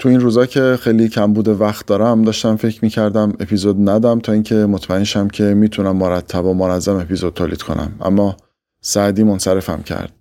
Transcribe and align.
تو 0.00 0.08
این 0.08 0.20
روزا 0.20 0.46
که 0.46 0.78
خیلی 0.80 1.08
کم 1.08 1.32
بوده 1.32 1.52
وقت 1.52 1.86
دارم 1.86 2.22
داشتم 2.22 2.56
فکر 2.56 2.78
می‌کردم 2.82 3.32
اپیزود 3.40 3.88
ندم 3.88 4.18
تا 4.18 4.32
اینکه 4.32 4.54
مطمئن 4.54 5.04
شم 5.04 5.28
که 5.28 5.44
می‌تونم 5.44 5.96
مرتب 5.96 6.44
و 6.44 6.54
منظم 6.54 6.96
اپیزود 6.96 7.34
تولید 7.34 7.62
کنم. 7.62 7.92
اما 8.00 8.36
سعدی 8.80 9.24
منصرفم 9.24 9.82
کرد. 9.82 10.12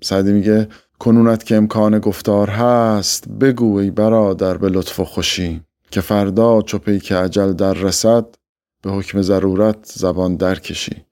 سعدی 0.00 0.32
میگه 0.32 0.68
کنونت 0.98 1.44
که 1.44 1.56
امکان 1.56 1.98
گفتار 1.98 2.50
هست 2.50 3.28
بگو 3.28 3.78
ای 3.78 3.90
برادر 3.90 4.56
به 4.56 4.68
لطف 4.68 5.00
و 5.00 5.04
خوشی 5.04 5.60
که 5.90 6.00
فردا 6.00 6.62
چپی 6.62 6.98
که 6.98 7.16
عجل 7.16 7.52
در 7.52 7.74
رسد 7.74 8.26
به 8.82 8.90
حکم 8.90 9.22
ضرورت 9.22 9.78
زبان 9.84 10.36
درکشی 10.36 11.07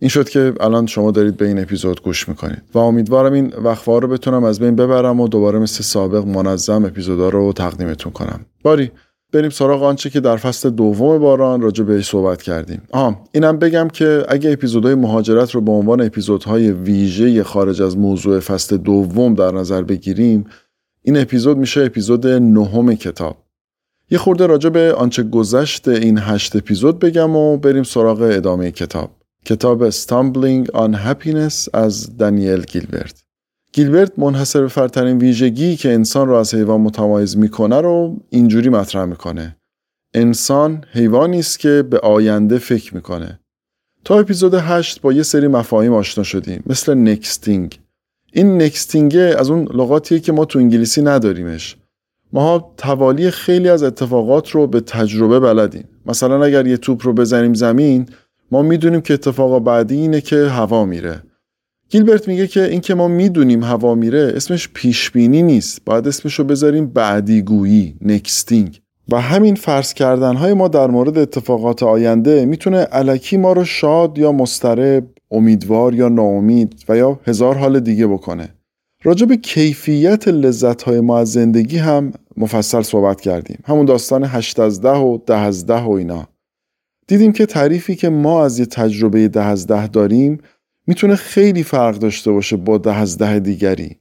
این 0.00 0.08
شد 0.08 0.28
که 0.28 0.54
الان 0.60 0.86
شما 0.86 1.10
دارید 1.10 1.36
به 1.36 1.46
این 1.46 1.58
اپیزود 1.58 2.02
گوش 2.02 2.28
می‌کنید. 2.28 2.62
و 2.74 2.78
امیدوارم 2.78 3.32
این 3.32 3.52
وقفه 3.64 3.92
رو 3.92 4.08
بتونم 4.08 4.44
از 4.44 4.60
بین 4.60 4.76
ببرم 4.76 5.20
و 5.20 5.28
دوباره 5.28 5.58
مثل 5.58 5.82
سابق 5.82 6.26
منظم 6.26 6.84
اپیزودا 6.84 7.28
رو 7.28 7.52
تقدیمتون 7.52 8.12
کنم. 8.12 8.40
باری 8.62 8.90
بریم 9.32 9.50
سراغ 9.50 9.82
آنچه 9.82 10.10
که 10.10 10.20
در 10.20 10.36
فصل 10.36 10.70
دوم 10.70 11.18
باران 11.18 11.60
راجع 11.60 11.84
بهش 11.84 12.08
صحبت 12.08 12.42
کردیم. 12.42 12.82
آها 12.90 13.24
اینم 13.32 13.58
بگم 13.58 13.88
که 13.88 14.24
اگه 14.28 14.52
اپیزودهای 14.52 14.94
مهاجرت 14.94 15.50
رو 15.50 15.60
به 15.60 15.72
عنوان 15.72 16.00
اپیزودهای 16.00 16.70
ویژه 16.70 17.42
خارج 17.42 17.82
از 17.82 17.98
موضوع 17.98 18.40
فصل 18.40 18.76
دوم 18.76 19.34
در 19.34 19.50
نظر 19.52 19.82
بگیریم 19.82 20.46
این 21.02 21.16
اپیزود 21.16 21.58
میشه 21.58 21.80
اپیزود 21.80 22.26
نهم 22.26 22.94
کتاب. 22.94 23.36
یه 24.10 24.18
خورده 24.18 24.46
راجع 24.46 24.70
به 24.70 24.94
آنچه 24.94 25.22
گذشت 25.22 25.88
این 25.88 26.18
هشت 26.18 26.56
اپیزود 26.56 26.98
بگم 26.98 27.36
و 27.36 27.56
بریم 27.56 27.82
سراغ 27.82 28.20
ادامه 28.20 28.70
کتاب. 28.70 29.10
کتاب 29.44 29.90
Stumbling 29.90 30.66
on 30.72 30.94
Happiness 30.94 31.68
از 31.74 32.16
دانیل 32.16 32.62
گیلبرت. 32.62 33.22
گیلبرت 33.72 34.18
منحصر 34.18 34.60
به 34.60 34.68
فرترین 34.68 35.18
ویژگی 35.18 35.76
که 35.76 35.92
انسان 35.92 36.28
را 36.28 36.40
از 36.40 36.54
حیوان 36.54 36.80
متمایز 36.80 37.36
می‌کنه 37.36 37.80
رو 37.80 38.20
اینجوری 38.30 38.68
مطرح 38.68 39.04
می‌کنه. 39.04 39.56
انسان 40.14 40.84
حیوانی 40.92 41.38
است 41.38 41.58
که 41.58 41.84
به 41.90 41.98
آینده 41.98 42.58
فکر 42.58 42.94
می‌کنه. 42.94 43.40
تا 44.04 44.18
اپیزود 44.18 44.54
8 44.54 45.00
با 45.00 45.12
یه 45.12 45.22
سری 45.22 45.48
مفاهیم 45.48 45.92
آشنا 45.92 46.24
شدیم 46.24 46.62
مثل 46.66 46.94
nexting. 46.94 47.80
این 48.32 48.62
nexting 48.62 49.16
از 49.16 49.50
اون 49.50 49.68
لغاتیه 49.74 50.20
که 50.20 50.32
ما 50.32 50.44
تو 50.44 50.58
انگلیسی 50.58 51.02
نداریمش. 51.02 51.76
ما 52.32 52.74
توالی 52.76 53.30
خیلی 53.30 53.68
از 53.68 53.82
اتفاقات 53.82 54.50
رو 54.50 54.66
به 54.66 54.80
تجربه 54.80 55.40
بلدیم. 55.40 55.88
مثلا 56.06 56.44
اگر 56.44 56.66
یه 56.66 56.76
توپ 56.76 57.06
رو 57.06 57.12
بزنیم 57.12 57.54
زمین 57.54 58.06
ما 58.50 58.62
می‌دونیم 58.62 59.00
که 59.00 59.14
اتفاق 59.14 59.64
بعدی 59.64 59.96
اینه 59.96 60.20
که 60.20 60.36
هوا 60.36 60.84
میره. 60.84 61.22
گیلبرت 61.88 62.28
میگه 62.28 62.46
که 62.46 62.64
اینکه 62.64 62.94
ما 62.94 63.08
می‌دونیم 63.08 63.62
هوا 63.62 63.94
میره 63.94 64.32
اسمش 64.36 64.68
پیش 64.68 65.10
بینی 65.10 65.42
نیست. 65.42 65.84
باید 65.84 66.08
اسمش 66.08 66.34
رو 66.34 66.44
بذاریم 66.44 66.86
بعدیگویی 66.86 67.96
nexting 68.00 68.80
و 69.12 69.20
همین 69.20 69.54
فرض 69.54 69.94
کردن 69.94 70.36
های 70.36 70.54
ما 70.54 70.68
در 70.68 70.86
مورد 70.86 71.18
اتفاقات 71.18 71.82
آینده 71.82 72.44
می‌تونه 72.44 72.78
علکی 72.78 73.36
ما 73.36 73.52
رو 73.52 73.64
شاد 73.64 74.18
یا 74.18 74.32
مسترب 74.32 75.04
امیدوار 75.30 75.94
یا 75.94 76.08
ناامید 76.08 76.84
و 76.88 76.96
یا 76.96 77.20
هزار 77.26 77.56
حال 77.56 77.80
دیگه 77.80 78.06
بکنه. 78.06 78.54
راجع 79.02 79.26
به 79.26 79.36
کیفیت 79.36 80.28
لذت 80.28 80.82
های 80.82 81.00
ما 81.00 81.18
از 81.18 81.32
زندگی 81.32 81.78
هم 81.78 82.12
مفصل 82.36 82.82
صحبت 82.82 83.20
کردیم. 83.20 83.58
همون 83.64 83.86
داستان 83.86 84.24
8 84.24 84.60
از 84.60 84.80
10 84.80 84.90
و 84.90 85.18
10 85.26 85.36
از 85.36 85.66
10 85.66 85.74
و 85.82 85.90
اینا. 85.90 86.28
دیدیم 87.10 87.32
که 87.32 87.46
تعریفی 87.46 87.94
که 87.94 88.08
ما 88.08 88.44
از 88.44 88.58
یه 88.58 88.66
تجربه 88.66 89.28
ده 89.28 89.42
از 89.42 89.66
ده 89.66 89.86
داریم 89.86 90.38
می‌تونه 90.86 91.16
خیلی 91.16 91.62
فرق 91.62 91.98
داشته 91.98 92.32
باشه 92.32 92.56
با 92.56 92.78
ده 92.78 92.94
از 92.94 93.18
ده 93.18 93.38
دیگری. 93.38 93.96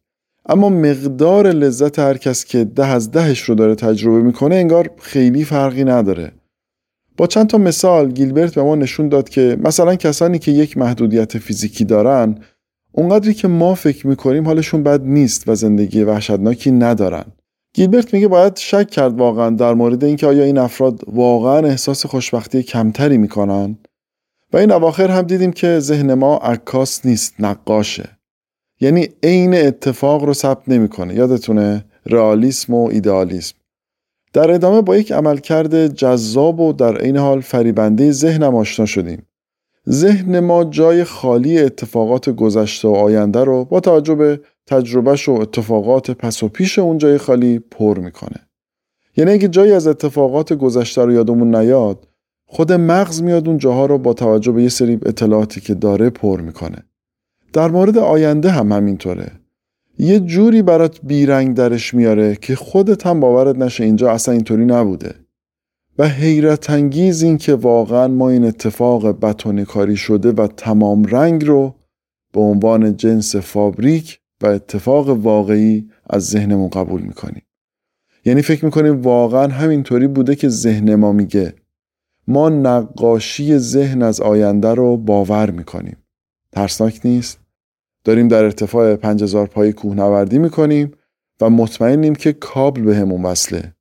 اما 0.46 0.70
مقدار 0.70 1.48
لذت 1.48 2.00
هر 2.00 2.18
کس 2.18 2.46
که 2.46 2.64
ده 2.64 2.86
از 2.86 3.12
دهش 3.12 3.40
رو 3.42 3.56
داره 3.56 3.76
تجربه 3.76 4.22
می‌کنه 4.22 4.56
انگار 4.56 4.90
خیلی 5.02 5.44
فرقی 5.44 5.84
نداره. 5.84 6.32
با 7.18 7.28
چند 7.28 7.48
تا 7.48 7.58
مثال 7.58 8.12
گیلبرت 8.12 8.56
به 8.56 8.64
ما 8.64 8.76
نشون 8.76 9.10
داد 9.10 9.30
که 9.30 9.58
مثلا 9.64 9.96
کسانی 9.96 10.40
که 10.40 10.52
یک 10.52 10.78
محدودیت 10.78 11.38
فیزیکی 11.38 11.86
دارن 11.86 12.36
اونقدری 12.92 13.34
که 13.34 13.48
ما 13.48 13.76
فکر 13.76 14.08
می‌کنیم 14.08 14.46
حالشون 14.46 14.84
بد 14.84 15.02
نیست 15.04 15.48
و 15.48 15.56
زندگی 15.56 16.04
وحشتناکی 16.04 16.72
ندارن. 16.72 17.26
گیلبرت 17.74 18.14
میگه 18.14 18.28
باید 18.28 18.58
شک 18.58 18.90
کرد 18.90 19.20
واقعا 19.20 19.50
در 19.50 19.74
مورد 19.74 20.04
اینکه 20.04 20.28
آیا 20.28 20.44
این 20.44 20.58
افراد 20.58 21.02
واقعا 21.08 21.68
احساس 21.68 22.06
خوشبختی 22.06 22.64
کمتری 22.64 23.18
می‌کنن. 23.18 23.78
و 24.54 24.58
این 24.58 24.72
اواخر 24.72 25.12
هم 25.12 25.22
دیدیم 25.22 25.52
که 25.52 25.80
ذهن 25.80 26.14
ما 26.14 26.38
عکاس 26.38 27.06
نیست 27.06 27.34
نقاشه. 27.40 28.10
یعنی 28.82 29.08
عین 29.24 29.54
اتفاق 29.54 30.24
رو 30.24 30.34
ثبت 30.34 30.70
نمی‌کنه. 30.70 31.16
یادتونه؟ 31.16 31.86
رئالیسم 32.06 32.74
و 32.74 32.88
ایدئالیسم. 32.88 33.56
در 34.34 34.52
ادامه 34.52 34.82
با 34.82 34.98
یک 34.98 35.12
عملکرد 35.12 35.88
جذاب 35.88 36.60
و 36.60 36.74
در 36.74 36.98
عین 36.98 37.18
حال 37.18 37.42
فریبنده 37.42 38.12
ذهنم 38.12 38.56
آشنا 38.56 38.86
شدیم. 38.86 39.26
ذهن 39.90 40.40
ما 40.40 40.64
جای 40.64 41.04
خالی 41.04 41.60
اتفاقات 41.60 42.30
گذشته 42.30 42.88
و 42.88 42.92
آینده 42.92 43.44
رو 43.44 43.66
با 43.66 43.80
توجه 43.80 44.16
به 44.16 44.40
تجربهش 44.68 45.30
و 45.30 45.32
اتفاقات 45.32 46.12
پس 46.12 46.44
و 46.44 46.48
پیش 46.48 46.80
اون 46.80 46.98
جای 46.98 47.18
خالی 47.18 47.60
پر 47.60 48.00
می‌کنه. 48.00 48.48
یعنی 49.18 49.32
اگه 49.32 49.48
جایی 49.48 49.72
از 49.72 49.88
اتفاقات 49.88 50.54
گذشته 50.54 51.06
رو 51.06 51.12
یادمون 51.12 51.56
نیاد 51.56 52.08
خود 52.46 52.72
مغز 52.72 53.22
میاد 53.22 53.48
اون 53.48 53.58
جاها 53.58 53.86
رو 53.86 53.98
با 53.98 54.14
توجه 54.14 54.52
به 54.52 54.64
یه 54.64 54.70
سری 54.70 55.00
اطلاعاتی 55.06 55.62
که 55.62 55.74
داره 55.74 56.10
پر 56.10 56.42
می‌کنه. 56.42 56.78
در 57.54 57.72
مورد 57.72 57.98
آینده 57.98 58.50
هم 58.50 58.72
همینطوره. 58.72 59.32
یه 59.98 60.20
جوری 60.20 60.62
برات 60.62 61.00
بیرنگ 61.04 61.56
درش 61.56 61.94
میاره 61.94 62.36
که 62.36 62.56
خودت 62.56 63.08
هم 63.08 63.20
باورت 63.20 63.56
نشه 63.56 63.84
اینجا 63.84 64.12
اصلا 64.12 64.34
اینطوری 64.34 64.66
نبوده. 64.66 65.16
و 66.00 66.08
حیرت 66.08 66.70
انگیز 66.70 67.24
این 67.24 67.38
که 67.38 67.54
واقعا 67.54 68.08
ما 68.08 68.30
این 68.30 68.46
اتفاق 68.46 69.20
بتونه 69.20 69.66
کاری 69.66 69.98
شده 69.98 70.32
و 70.32 70.48
تمام 70.48 71.04
رنگ 71.04 71.46
رو 71.46 71.76
به 72.34 72.42
عنوان 72.42 72.98
جنس 72.98 73.36
فابریک 73.36 74.20
و 74.42 74.48
اتفاق 74.48 75.10
واقعی 75.10 75.90
از 76.10 76.26
ذهنمون 76.26 76.70
قبول 76.70 77.02
می‌کنیم. 77.02 77.42
یعنی 78.26 78.42
فکر 78.42 78.66
می‌کنیم 78.66 79.02
واقعا 79.02 79.48
همینطوری 79.48 80.08
بوده 80.08 80.36
که 80.36 80.50
ذهن 80.50 80.96
ما 80.96 81.12
میگه. 81.12 81.54
ما 82.28 82.50
نقاشی 82.50 83.58
ذهن 83.58 84.02
از 84.02 84.22
آینده 84.22 84.74
رو 84.74 84.98
باور 84.98 85.52
می‌کنیم. 85.52 85.98
ترسناک 86.52 87.02
نیست؟ 87.04 87.40
داریم 88.04 88.28
در 88.28 88.44
ارتفاع 88.44 88.96
5000 88.96 89.48
پای 89.48 89.74
کوهنوردی 89.74 90.40
می‌کنیم 90.40 90.92
و 91.42 91.50
مطمئنیم 91.50 92.16
که 92.16 92.34
کابل 92.34 92.82
به 92.82 92.96
همون 92.96 93.24
وصله. 93.24 93.74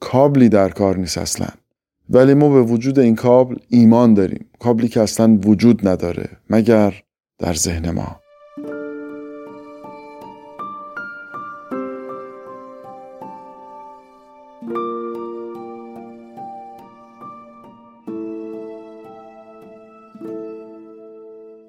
کابلی 0.00 0.48
در 0.48 0.68
کار 0.68 0.96
نیست 0.96 1.18
اصلا 1.18 1.48
ولی 2.10 2.34
ما 2.34 2.48
به 2.48 2.62
وجود 2.62 2.98
این 2.98 3.14
کابل 3.14 3.56
ایمان 3.68 4.14
داریم 4.14 4.46
کابلی 4.58 4.88
که 4.88 5.00
اصلا 5.00 5.38
وجود 5.44 5.88
نداره 5.88 6.28
مگر 6.50 7.02
در 7.38 7.54
ذهن 7.54 7.90
ما 7.90 8.20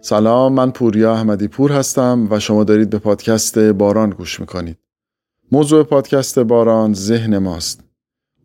سلام 0.06 0.54
من 0.54 0.72
پوریا 0.72 1.14
احمدی 1.14 1.48
پور 1.48 1.72
هستم 1.72 2.28
و 2.32 2.40
شما 2.40 2.64
دارید 2.64 2.90
به 2.90 3.00
پادکست 3.00 3.60
باران 3.60 4.10
گوش 4.10 4.40
می‌کنید. 4.40 4.78
موضوع 5.52 5.84
پادکست 5.84 6.40
باران 6.40 6.94
ذهن 6.94 7.38
ماست. 7.38 7.85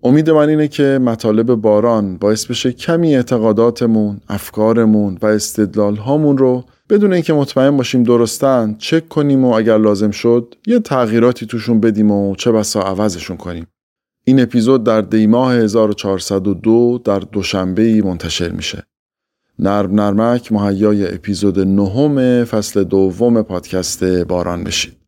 امید 0.03 0.31
من 0.31 0.49
اینه 0.49 0.69
که 0.69 0.99
مطالب 1.03 1.55
باران 1.55 2.17
باعث 2.17 2.47
بشه 2.47 2.73
کمی 2.73 3.17
اعتقاداتمون، 3.17 4.21
افکارمون 4.29 5.19
و 5.23 5.27
استدلال 5.27 5.97
هامون 5.97 6.39
رو 6.39 6.65
بدون 6.91 7.13
اینکه 7.13 7.33
مطمئن 7.33 7.77
باشیم 7.77 8.03
درستن 8.03 8.77
چک 8.79 9.09
کنیم 9.09 9.45
و 9.45 9.53
اگر 9.53 9.79
لازم 9.79 10.11
شد 10.11 10.55
یه 10.67 10.79
تغییراتی 10.79 11.47
توشون 11.47 11.81
بدیم 11.81 12.11
و 12.11 12.35
چه 12.37 12.53
بسا 12.53 12.81
عوضشون 12.81 13.37
کنیم. 13.37 13.67
این 14.25 14.41
اپیزود 14.41 14.85
در 14.85 15.01
دیماه 15.01 15.55
1402 15.55 17.01
در 17.05 17.19
دوشنبه 17.19 18.03
منتشر 18.03 18.49
میشه. 18.49 18.83
نرم 19.59 20.01
نرمک 20.01 20.53
مهیای 20.53 21.15
اپیزود 21.15 21.61
نهم 21.61 22.45
فصل 22.45 22.85
دوم 22.85 23.43
پادکست 23.43 24.05
باران 24.05 24.65
بشید 24.65 25.00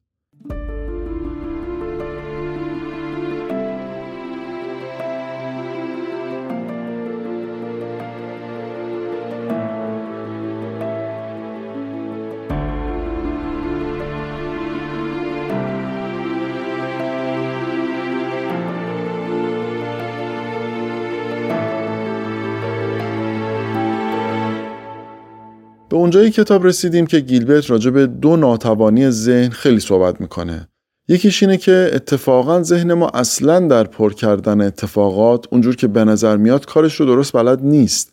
اونجایی 26.12 26.30
کتاب 26.30 26.66
رسیدیم 26.66 27.06
که 27.06 27.20
گیلبرت 27.20 27.70
راجع 27.70 27.90
به 27.90 28.06
دو 28.06 28.36
ناتوانی 28.36 29.10
ذهن 29.10 29.50
خیلی 29.50 29.80
صحبت 29.80 30.20
می‌کنه. 30.20 30.68
یکیش 31.08 31.42
اینه 31.42 31.56
که 31.56 31.90
اتفاقا 31.92 32.62
ذهن 32.62 32.92
ما 32.92 33.08
اصلا 33.08 33.60
در 33.60 33.84
پر 33.84 34.12
کردن 34.12 34.60
اتفاقات 34.60 35.46
اونجور 35.50 35.76
که 35.76 35.88
به 35.88 36.04
نظر 36.04 36.36
میاد 36.36 36.66
کارش 36.66 36.94
رو 36.94 37.06
درست 37.06 37.32
بلد 37.32 37.62
نیست. 37.62 38.12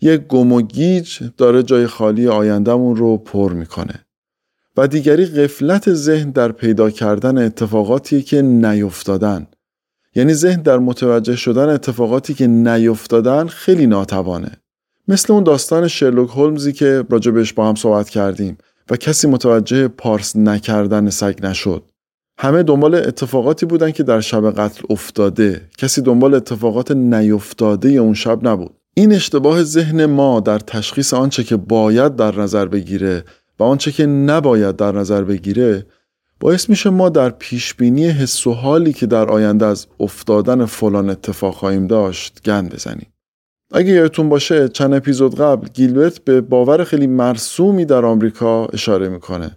یک 0.00 0.20
گم 0.20 0.52
و 0.52 0.62
گیج 0.62 1.18
داره 1.36 1.62
جای 1.62 1.86
خالی 1.86 2.28
آیندهمون 2.28 2.96
رو 2.96 3.16
پر 3.16 3.52
می‌کنه. 3.52 4.04
و 4.76 4.88
دیگری 4.88 5.26
قفلت 5.26 5.92
ذهن 5.94 6.30
در 6.30 6.52
پیدا 6.52 6.90
کردن 6.90 7.38
اتفاقاتی 7.38 8.22
که 8.22 8.42
نیفتادن. 8.42 9.46
یعنی 10.14 10.34
ذهن 10.34 10.62
در 10.62 10.78
متوجه 10.78 11.36
شدن 11.36 11.68
اتفاقاتی 11.68 12.34
که 12.34 12.46
نیفتادن 12.46 13.46
خیلی 13.46 13.86
ناتوانه. 13.86 14.61
مثل 15.08 15.32
اون 15.32 15.44
داستان 15.44 15.88
شرلوک 15.88 16.30
هولمزی 16.30 16.72
که 16.72 17.04
راجبش 17.10 17.52
با 17.52 17.68
هم 17.68 17.74
صحبت 17.74 18.08
کردیم 18.08 18.58
و 18.90 18.96
کسی 18.96 19.28
متوجه 19.28 19.88
پارس 19.88 20.36
نکردن 20.36 21.10
سگ 21.10 21.38
نشد. 21.42 21.82
همه 22.38 22.62
دنبال 22.62 22.94
اتفاقاتی 22.94 23.66
بودن 23.66 23.90
که 23.90 24.02
در 24.02 24.20
شب 24.20 24.50
قتل 24.50 24.82
افتاده. 24.90 25.68
کسی 25.78 26.02
دنبال 26.02 26.34
اتفاقات 26.34 26.90
نیفتاده 26.90 27.88
اون 27.88 28.14
شب 28.14 28.48
نبود. 28.48 28.74
این 28.94 29.12
اشتباه 29.12 29.62
ذهن 29.62 30.06
ما 30.06 30.40
در 30.40 30.58
تشخیص 30.58 31.14
آنچه 31.14 31.44
که 31.44 31.56
باید 31.56 32.16
در 32.16 32.40
نظر 32.40 32.66
بگیره 32.66 33.24
و 33.58 33.62
آنچه 33.62 33.92
که 33.92 34.06
نباید 34.06 34.76
در 34.76 34.92
نظر 34.92 35.24
بگیره 35.24 35.86
باعث 36.40 36.70
میشه 36.70 36.90
ما 36.90 37.08
در 37.08 37.30
پیشبینی 37.30 38.08
حس 38.08 38.46
و 38.46 38.52
حالی 38.52 38.92
که 38.92 39.06
در 39.06 39.30
آینده 39.30 39.66
از 39.66 39.86
افتادن 40.00 40.64
فلان 40.64 41.10
اتفاق 41.10 41.54
خواهیم 41.54 41.86
داشت 41.86 42.40
گند 42.44 42.74
بزنیم. 42.74 43.11
اگه 43.72 43.92
یادتون 43.92 44.28
باشه 44.28 44.68
چند 44.68 44.94
اپیزود 44.94 45.34
قبل 45.34 45.68
گیلبرت 45.74 46.18
به 46.18 46.40
باور 46.40 46.84
خیلی 46.84 47.06
مرسومی 47.06 47.84
در 47.84 48.04
آمریکا 48.04 48.66
اشاره 48.66 49.08
می‌کنه. 49.08 49.56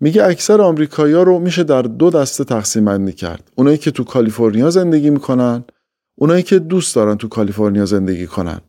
میگه 0.00 0.24
اکثر 0.24 0.60
آمریکایی‌ها 0.60 1.22
رو 1.22 1.38
میشه 1.38 1.64
در 1.64 1.82
دو 1.82 2.10
دسته 2.10 2.44
تقسیم 2.44 2.84
بندی 2.84 3.12
کرد. 3.12 3.50
اونایی 3.54 3.78
که 3.78 3.90
تو 3.90 4.04
کالیفرنیا 4.04 4.70
زندگی 4.70 5.10
می‌کنن 5.10 5.64
اونایی 6.14 6.42
که 6.42 6.58
دوست 6.58 6.94
دارن 6.96 7.16
تو 7.16 7.28
کالیفرنیا 7.28 7.86
زندگی 7.86 8.26
کنن. 8.26 8.60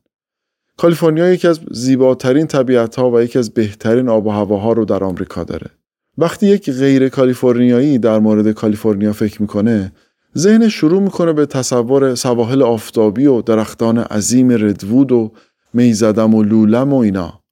کالیفرنیا 0.78 1.34
یکی 1.34 1.48
از 1.48 1.60
زیباترین 1.72 2.48
طبیعت 2.48 2.96
ها 2.96 3.12
و 3.12 3.22
یکی 3.22 3.40
از 3.40 3.54
بهترین 3.54 4.10
آب 4.10 4.28
و 4.28 4.30
هواها 4.30 4.74
رو 4.74 4.86
در 4.86 5.04
آمریکا 5.04 5.44
داره. 5.44 5.68
وقتی 6.18 6.48
یک 6.48 6.72
غیر 6.72 7.10
کالیفرنیایی 7.10 7.98
در 7.98 8.20
مورد 8.20 8.52
کالیفرنیا 8.52 9.14
فکر 9.14 9.42
می‌کنه 9.42 9.92
ذهن 10.38 10.70
شروع 10.70 11.02
می‌کنه 11.02 11.34
به 11.34 11.46
تصور 11.46 12.16
سواحل 12.16 12.64
آفتابی 12.64 13.26
و 13.26 13.42
درختان 13.42 13.98
عظیم 13.98 14.52
ردوود 14.52 15.12
و 15.12 15.32
می‌زدم 15.74 16.36
و 16.36 16.44
لولم 16.44 16.94
و 16.94 16.98
اینا. 16.98 17.44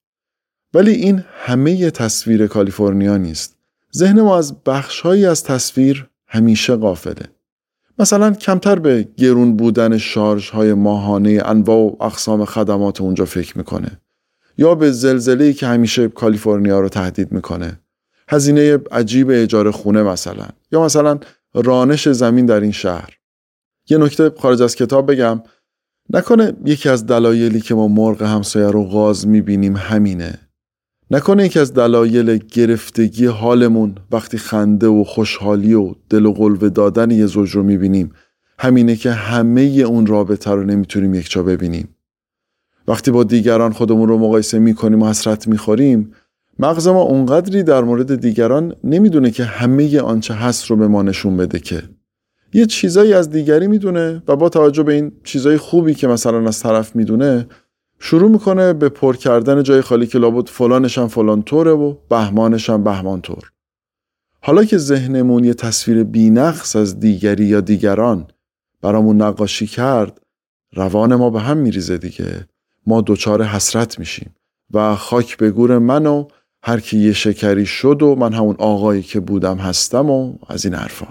ولی 0.74 0.90
این 0.90 1.24
همه 1.32 1.90
تصویر 1.90 2.46
کالیفرنیا 2.46 3.16
نیست. 3.16 3.56
ذهن 3.96 4.20
ما 4.20 4.38
از 4.38 4.64
بخشهایی 4.64 5.26
از 5.26 5.44
تصویر 5.44 6.08
همیشه 6.26 6.76
قافله 6.76 7.26
مثلا 7.98 8.30
کمتر 8.30 8.78
به 8.78 9.08
گرون 9.16 9.56
بودن 9.56 9.98
شارژ 9.98 10.50
های 10.50 10.74
ماهانه 10.74 11.42
انواع 11.44 11.78
و 11.78 11.96
اقسام 12.00 12.44
خدمات 12.44 13.00
اونجا 13.00 13.24
فکر 13.24 13.58
می‌کنه. 13.58 14.00
یا 14.58 14.74
به 14.74 14.90
زلزله 14.90 15.52
که 15.52 15.66
همیشه 15.66 16.08
کالیفرنیا 16.08 16.80
رو 16.80 16.88
تهدید 16.88 17.32
می‌کنه. 17.32 17.80
هزینه 18.28 18.78
عجیب 18.92 19.30
اجاره 19.30 19.70
خونه 19.70 20.02
مثلا. 20.02 20.46
یا 20.72 20.84
مثلا 20.84 21.18
رانش 21.64 22.08
زمین 22.08 22.46
در 22.46 22.60
این 22.60 22.72
شهر. 22.72 23.14
یه 23.90 23.98
نکته 23.98 24.32
خارج 24.38 24.62
از 24.62 24.76
کتاب 24.76 25.12
بگم. 25.12 25.42
نکنه 26.10 26.52
یکی 26.64 26.88
از 26.88 27.06
دلایلی 27.06 27.60
که 27.60 27.74
ما 27.74 27.88
مرغ 27.88 28.22
همسایه 28.22 28.70
رو 28.70 28.84
غاز 28.84 29.26
می‌بینیم 29.26 29.76
همینه. 29.76 30.38
نکنه 31.10 31.46
یکی 31.46 31.58
از 31.58 31.74
دلایل 31.74 32.36
گرفتگی 32.36 33.26
حالمون 33.26 33.94
وقتی 34.10 34.38
خنده 34.38 34.86
و 34.86 35.04
خوشحالی 35.04 35.74
و 35.74 35.94
دل 36.10 36.26
و 36.26 36.32
قلوه 36.32 36.68
دادن 36.68 37.10
یه 37.10 37.26
زوج 37.26 37.50
رو 37.50 37.62
می‌بینیم 37.62 38.12
همینه 38.58 38.96
که 38.96 39.10
همه 39.10 39.60
اون 39.62 40.06
رابطه 40.06 40.50
رو 40.50 40.64
نمی‌تونیم 40.64 41.14
یکجا 41.14 41.42
ببینیم. 41.42 41.96
وقتی 42.88 43.10
با 43.10 43.24
دیگران 43.24 43.72
خودمون 43.72 44.08
رو 44.08 44.18
مقایسه 44.18 44.58
می‌کنیم 44.58 45.02
و 45.02 45.08
حسرت 45.08 45.48
می‌خوریم 45.48 46.12
مغز 46.58 46.88
ما 46.88 47.02
اونقدری 47.02 47.62
در 47.62 47.82
مورد 47.82 48.20
دیگران 48.20 48.74
نمی‌دونه 48.84 49.30
که 49.30 49.44
همه 49.44 50.00
آنچه 50.00 50.34
هست 50.34 50.66
رو 50.66 50.76
به 50.76 50.88
ما 50.88 51.02
نشون 51.02 51.36
بده 51.36 51.58
که. 51.58 51.82
یه 52.52 52.66
چیزایی 52.66 53.14
از 53.14 53.30
دیگری 53.30 53.66
می‌دونه 53.66 54.22
و 54.28 54.36
با 54.36 54.48
توجه 54.48 54.82
به 54.82 54.92
این 54.92 55.12
چیزای 55.24 55.56
خوبی 55.56 55.94
که 55.94 56.06
مثلا 56.06 56.46
از 56.48 56.60
طرف 56.60 56.96
می‌دونه 56.96 57.46
شروع 57.98 58.30
می‌کنه 58.30 58.72
به 58.72 58.88
پر 58.88 59.16
کردن 59.16 59.62
جای 59.62 59.80
خالی 59.80 60.06
که 60.06 60.18
لابد 60.18 60.48
فلانش 60.48 60.98
هم 60.98 61.08
فلان 61.08 61.42
طوره 61.42 61.70
و 61.70 61.94
بهمانش 62.10 62.70
هم 62.70 62.84
بهمان 62.84 63.20
طور. 63.20 63.50
حالا 64.40 64.64
که 64.64 64.78
ذهنمون 64.78 65.44
یه 65.44 65.54
تصویر 65.54 66.04
بینقص 66.04 66.76
از 66.76 67.00
دیگری 67.00 67.44
یا 67.44 67.60
دیگران 67.60 68.26
برامون 68.82 69.22
نقاشی 69.22 69.66
کرد 69.66 70.20
روان 70.72 71.14
ما 71.14 71.30
به 71.30 71.40
هم 71.40 71.56
میریزه 71.56 71.98
دیگه. 71.98 72.46
ما 72.86 73.02
دچار 73.06 73.42
حسرت 73.42 73.98
میشیم 73.98 74.34
و 74.74 74.96
خاک 74.96 75.36
به 75.36 75.50
گور 75.50 75.78
من 75.78 76.06
و 76.06 76.28
هر 76.68 76.80
کی 76.80 76.98
یه 76.98 77.12
شکری 77.12 77.66
شد 77.66 78.02
و 78.02 78.14
من 78.14 78.32
همون 78.32 78.56
آقایی 78.58 79.02
که 79.02 79.20
بودم 79.20 79.56
هستم 79.56 80.10
و 80.10 80.34
از 80.48 80.64
این 80.64 80.74
حرفا. 80.74 81.06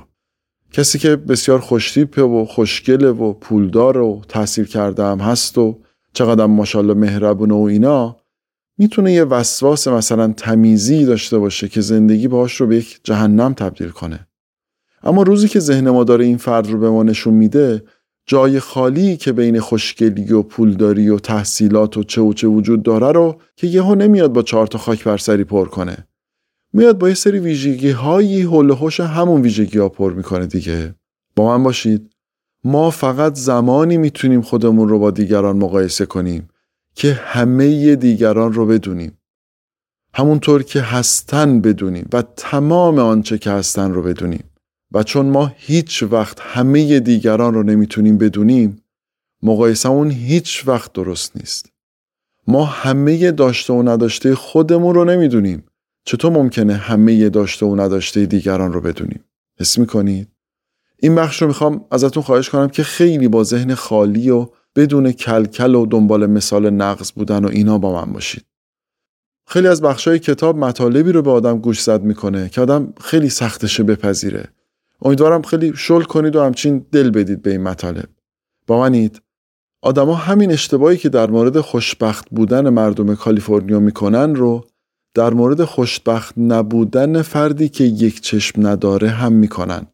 کسی 0.72 1.00
که 1.00 1.16
بسیار 1.16 1.60
خوشتیپه 1.60 2.22
و 2.22 2.46
خوشگله 2.46 3.08
و 3.08 3.34
پولدار 3.34 3.98
و 3.98 4.22
تحصیل 4.30 4.66
کرده 4.66 5.04
هم 5.04 5.20
هست 5.20 5.58
و 5.58 5.80
چقدر 6.14 6.46
ماشاءالله 6.46 6.94
مهربونه 6.94 7.54
و 7.54 7.62
اینا 7.62 8.18
می‌تونه 8.78 9.14
یه 9.14 9.24
وسواس 9.24 9.88
مثلا 9.88 10.34
تمیزی 10.38 11.06
داشته 11.06 11.38
باشه 11.38 11.68
که 11.68 11.82
زندگی 11.82 12.28
باهاش 12.28 12.56
رو 12.56 12.68
به 12.68 12.78
یک 12.78 13.00
جهنم 13.04 13.54
تبدیل 13.54 13.90
کنه. 13.90 14.28
اما 15.04 15.24
روزی 15.24 15.48
که 15.48 15.60
ذهن 15.60 15.90
ما 15.90 16.04
داره 16.04 16.26
این 16.26 16.38
فرد 16.38 16.72
رو 16.72 16.80
به 16.80 16.90
ما 16.90 17.04
نشون 17.04 17.34
میده 17.34 17.84
جای 18.28 18.60
خالی 18.60 19.18
که 19.18 19.32
بین 19.32 19.60
خوشگلی 19.60 20.34
و 20.34 20.42
پولداری 20.42 21.10
و 21.10 21.20
تحصیلات 21.20 21.98
و 21.98 22.04
چه 22.04 22.22
و 22.22 22.34
چه 22.34 22.48
وجود 22.48 22.84
داره 22.84 23.12
رو 23.12 23.42
که 23.56 23.68
یهو 23.68 23.96
نمیاد 23.96 24.34
با 24.34 24.42
چهار 24.42 24.68
تا 24.68 24.78
خاک 24.78 25.04
بر 25.04 25.18
سری 25.18 25.44
پر 25.44 25.68
کنه. 25.68 26.08
میاد 26.74 26.98
با 26.98 27.10
یه 27.10 27.16
سری 27.16 27.40
ویژگی 27.40 27.90
هایی 27.90 28.42
حل 28.42 28.76
همون 29.00 29.42
ویژگی 29.42 29.80
ها 29.80 29.90
پر 29.90 30.14
می‌کنه 30.14 30.46
دیگه. 30.46 30.96
با 31.36 31.58
من 31.58 31.64
باشید. 31.64 32.12
ما 32.64 32.90
فقط 32.90 33.36
زمانی 33.36 33.98
می‌تونیم 33.98 34.42
خودمون 34.42 34.90
رو 34.90 35.00
با 35.00 35.12
دیگران 35.12 35.58
مقایسه 35.58 36.06
کنیم 36.06 36.50
که 36.96 37.14
همه 37.14 37.96
دیگران 37.96 38.54
رو 38.54 38.66
بدونیم. 38.66 39.18
همونطور 40.14 40.64
که 40.64 40.82
هستن 40.82 41.62
بدونیم 41.62 42.08
و 42.14 42.24
تمام 42.36 43.00
آنچه 43.00 43.38
که 43.38 43.52
هستن 43.52 43.94
رو 43.94 44.04
بدونیم. 44.04 44.44
و 44.92 45.04
چون 45.04 45.26
ما 45.26 45.52
هیچ 45.56 46.04
وقت 46.04 46.40
همه 46.40 47.00
دیگران 47.00 47.54
رو 47.54 47.64
نمی‌تونیم 47.64 48.18
بدونیم 48.18 48.82
مقایسه 49.44 49.90
اون 49.90 50.12
هیچ 50.12 50.64
وقت 50.68 50.94
درست 50.94 51.38
نیست 51.38 51.70
ما 52.48 52.66
همه 52.66 53.32
داشته 53.32 53.74
و 53.74 53.90
نداشته 53.90 54.36
خودمون 54.36 54.96
رو 54.96 55.06
نمی‌دونیم 55.06 55.64
چطور 56.06 56.32
ممکنه 56.32 56.76
همه 56.76 57.30
داشته 57.30 57.66
و 57.66 57.76
نداشته 57.76 58.26
دیگران 58.26 58.74
رو 58.74 58.82
بدونیم 58.82 59.24
حس 59.60 59.78
می‌کنید 59.78 60.28
این 61.00 61.16
بخش 61.16 61.42
رو 61.42 61.48
می‌خوام 61.48 61.86
ازتون 61.92 62.24
خواهش 62.24 62.50
کنم 62.50 62.68
که 62.68 62.84
خیلی 62.84 63.28
با 63.28 63.44
ذهن 63.44 63.76
خالی 63.76 64.30
و 64.30 64.48
بدون 64.76 65.12
کلکل 65.12 65.76
و 65.76 65.86
دنبال 65.86 66.26
مثال 66.26 66.70
نقص 66.70 67.12
بودن 67.12 67.46
و 67.46 67.48
اینا 67.48 67.78
با 67.78 68.06
من 68.06 68.14
باشید. 68.14 68.46
خیلی 69.48 69.68
از 69.68 69.82
بخشای 69.82 70.20
کتاب 70.20 70.58
مطالبی 70.58 71.12
رو 71.12 71.22
به 71.22 71.32
آدم 71.32 71.60
گوش 71.60 71.84
زد 71.84 72.04
می‌کنه 72.04 72.50
که 72.50 72.62
آدم 72.62 72.94
خیلی 73.02 73.30
سختشه 73.30 73.84
بپذیره. 73.84 74.50
امیدوارم 75.02 75.42
خیلی 75.42 75.74
شل 75.76 76.02
کنید 76.02 76.36
و 76.36 76.44
همچین 76.44 76.86
دل 76.92 77.10
بدید 77.10 77.42
به 77.42 77.52
این 77.52 77.64
مطالب. 77.64 78.10
با 78.68 78.80
منید 78.80 79.22
آدما 79.82 80.16
همین 80.16 80.52
اشتباهی 80.52 80.98
که 80.98 81.10
در 81.10 81.30
مورد 81.30 81.60
خوشبخت 81.60 82.30
بودن 82.32 82.70
مردم 82.70 83.16
کالیفرنیا 83.16 83.80
می‌کنن 83.80 84.36
رو 84.36 84.66
در 85.14 85.34
مورد 85.34 85.64
خوشبخت 85.64 86.34
نبودن 86.38 87.22
فردی 87.22 87.70
که 87.70 87.84
یک 87.84 88.22
چشم 88.22 88.68
نداره 88.68 89.10
هم 89.10 89.34
می‌کنن. 89.34 89.88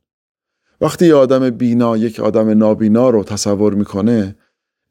وقتی 0.81 1.07
یه 1.07 1.15
آدم 1.15 1.49
بینا 1.49 1.97
یک 1.97 2.19
آدم 2.19 2.49
نابینا 2.49 3.09
رو 3.09 3.23
تصور 3.23 3.73
می‌کنه 3.73 4.35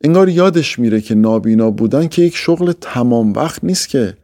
انگار 0.05 0.29
یادش 0.29 0.79
میره 0.79 1.01
که 1.01 1.15
نابینا 1.15 1.71
بودن 1.71 2.09
که 2.09 2.23
یک 2.23 2.37
شغل 2.37 2.73
تمام 2.73 3.33
وقت 3.33 3.65
نیست 3.65 3.89
که 3.89 4.17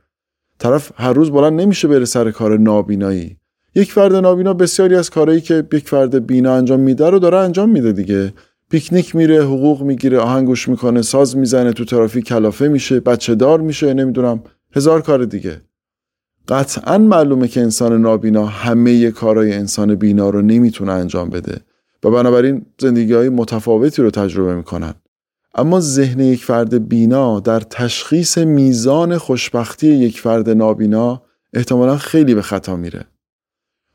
طرف 0.59 0.92
هر 0.95 1.12
روز 1.12 1.30
بلند 1.30 1.61
نمیشه 1.61 1.88
بره 1.88 2.04
سر 2.04 2.30
کار 2.30 2.59
نابینایی 2.59 3.37
یک 3.75 3.93
فرد 3.93 4.15
نابینا 4.15 4.55
بسیاری 4.55 4.95
از 4.95 5.11
کارهایی 5.11 5.41
که 5.41 5.65
یک 5.73 5.89
فرد 5.89 6.27
بینا 6.27 6.55
انجام 6.55 6.81
میده 6.81 7.11
رو 7.11 7.19
داره 7.19 7.39
انجام 7.39 7.71
میده 7.71 7.93
دیگه. 7.93 8.33
پیکنیک 8.71 9.17
میره 9.17 9.45
حقوق 9.45 9.83
می‌گیره 9.83 10.19
آهنگوش 10.19 10.69
می‌کنه 10.69 11.03
ساز 11.03 11.37
می‌زنه 11.37 11.73
تو 11.73 11.85
ترافیک 11.85 12.25
کلافه 12.25 12.69
میشه 12.69 13.01
بچه 13.01 13.35
دار 13.35 13.61
میشه 13.61 13.95
نمی‌دونم 13.95 14.43
هزار 14.77 15.03
کار 15.03 15.25
دیگه. 15.25 15.61
قطعا 16.49 16.99
معلومه 16.99 17.49
که 17.49 17.61
انسان 17.61 18.01
نابینا 18.01 18.47
همه 18.47 19.11
کارهای 19.11 19.53
انسان 19.53 19.95
بینا 19.95 20.31
رو 20.31 20.43
نمی‌تونه 20.43 20.93
انجام 20.93 21.31
بده 21.31 21.61
و 22.05 22.11
بنابراین 22.11 22.67
زندگی 22.81 23.13
های 23.13 23.29
متفاوتی 23.29 24.03
رو 24.03 24.11
تجربه 24.11 24.55
می‌کنن. 24.55 24.95
اما 25.55 25.81
ذهن 25.81 26.21
یک 26.21 26.45
فرد 26.45 26.89
بینا 26.89 27.41
در 27.41 27.61
تشخیص 27.61 28.39
میزان 28.39 29.19
خوشبختی 29.19 29.87
یک 29.87 30.21
فرد 30.21 30.51
نابینا 30.51 31.23
احتمالا 31.53 31.97
خیلی 31.97 32.35
به 32.35 32.43
خطا 32.43 32.77
میره. 32.77 33.05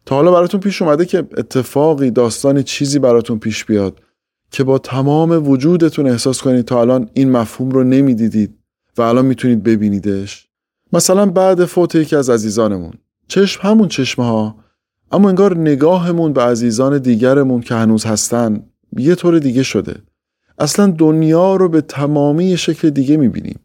تا 0.05 0.15
حالا 0.15 0.31
براتون 0.31 0.59
پیش 0.59 0.81
اومده 0.81 1.05
که 1.05 1.17
اتفاقی 1.17 2.11
داستانی 2.11 2.63
چیزی 2.63 2.99
براتون 2.99 3.39
پیش 3.39 3.65
بیاد 3.65 3.99
که 4.51 4.63
با 4.63 4.77
تمام 4.77 5.49
وجودتون 5.49 6.07
احساس 6.07 6.41
کنید 6.41 6.65
تا 6.65 6.81
الان 6.81 7.09
این 7.13 7.31
مفهوم 7.31 7.71
رو 7.71 7.83
نمی‌دیدید 7.83 8.57
و 8.97 9.01
الان 9.01 9.25
می‌تونید 9.25 9.63
ببینیدش. 9.63 10.47
مثلا 10.93 11.25
بعد 11.25 11.65
فوت 11.65 11.95
یکی 11.95 12.15
از 12.15 12.29
عزیزانمون. 12.29 12.93
چشم 13.27 13.59
همون 13.63 13.87
چشمه 13.87 14.25
ها 14.25 14.55
اما 15.11 15.29
انگار 15.29 15.57
نگاهمون 15.57 16.33
به 16.33 16.41
عزیزان 16.41 16.97
دیگرمون 16.97 17.61
که 17.61 17.75
هنوز 17.75 18.05
هستن 18.05 18.63
یه 18.97 19.15
طور 19.15 19.39
دیگه 19.39 19.63
شده. 19.63 19.95
اصلا 20.59 20.87
دنیا 20.87 21.55
رو 21.55 21.69
به 21.69 21.81
تمامی 21.81 22.57
شکل 22.57 22.89
دیگه 22.89 23.17
می‌بینیم 23.17 23.59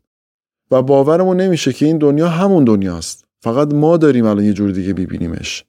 و 0.71 0.83
باورمون 0.83 1.40
نمیشه 1.40 1.73
که 1.73 1.87
این 1.87 1.99
دنیا 1.99 2.28
همون 2.28 2.64
دنیاست. 2.64 3.25
فقط 3.40 3.75
ما 3.75 3.97
داریم 3.97 4.26
الان 4.26 4.45
یه 4.45 4.52
جور 4.52 4.71
دیگه 4.71 4.92
ببینیمش 4.92 5.64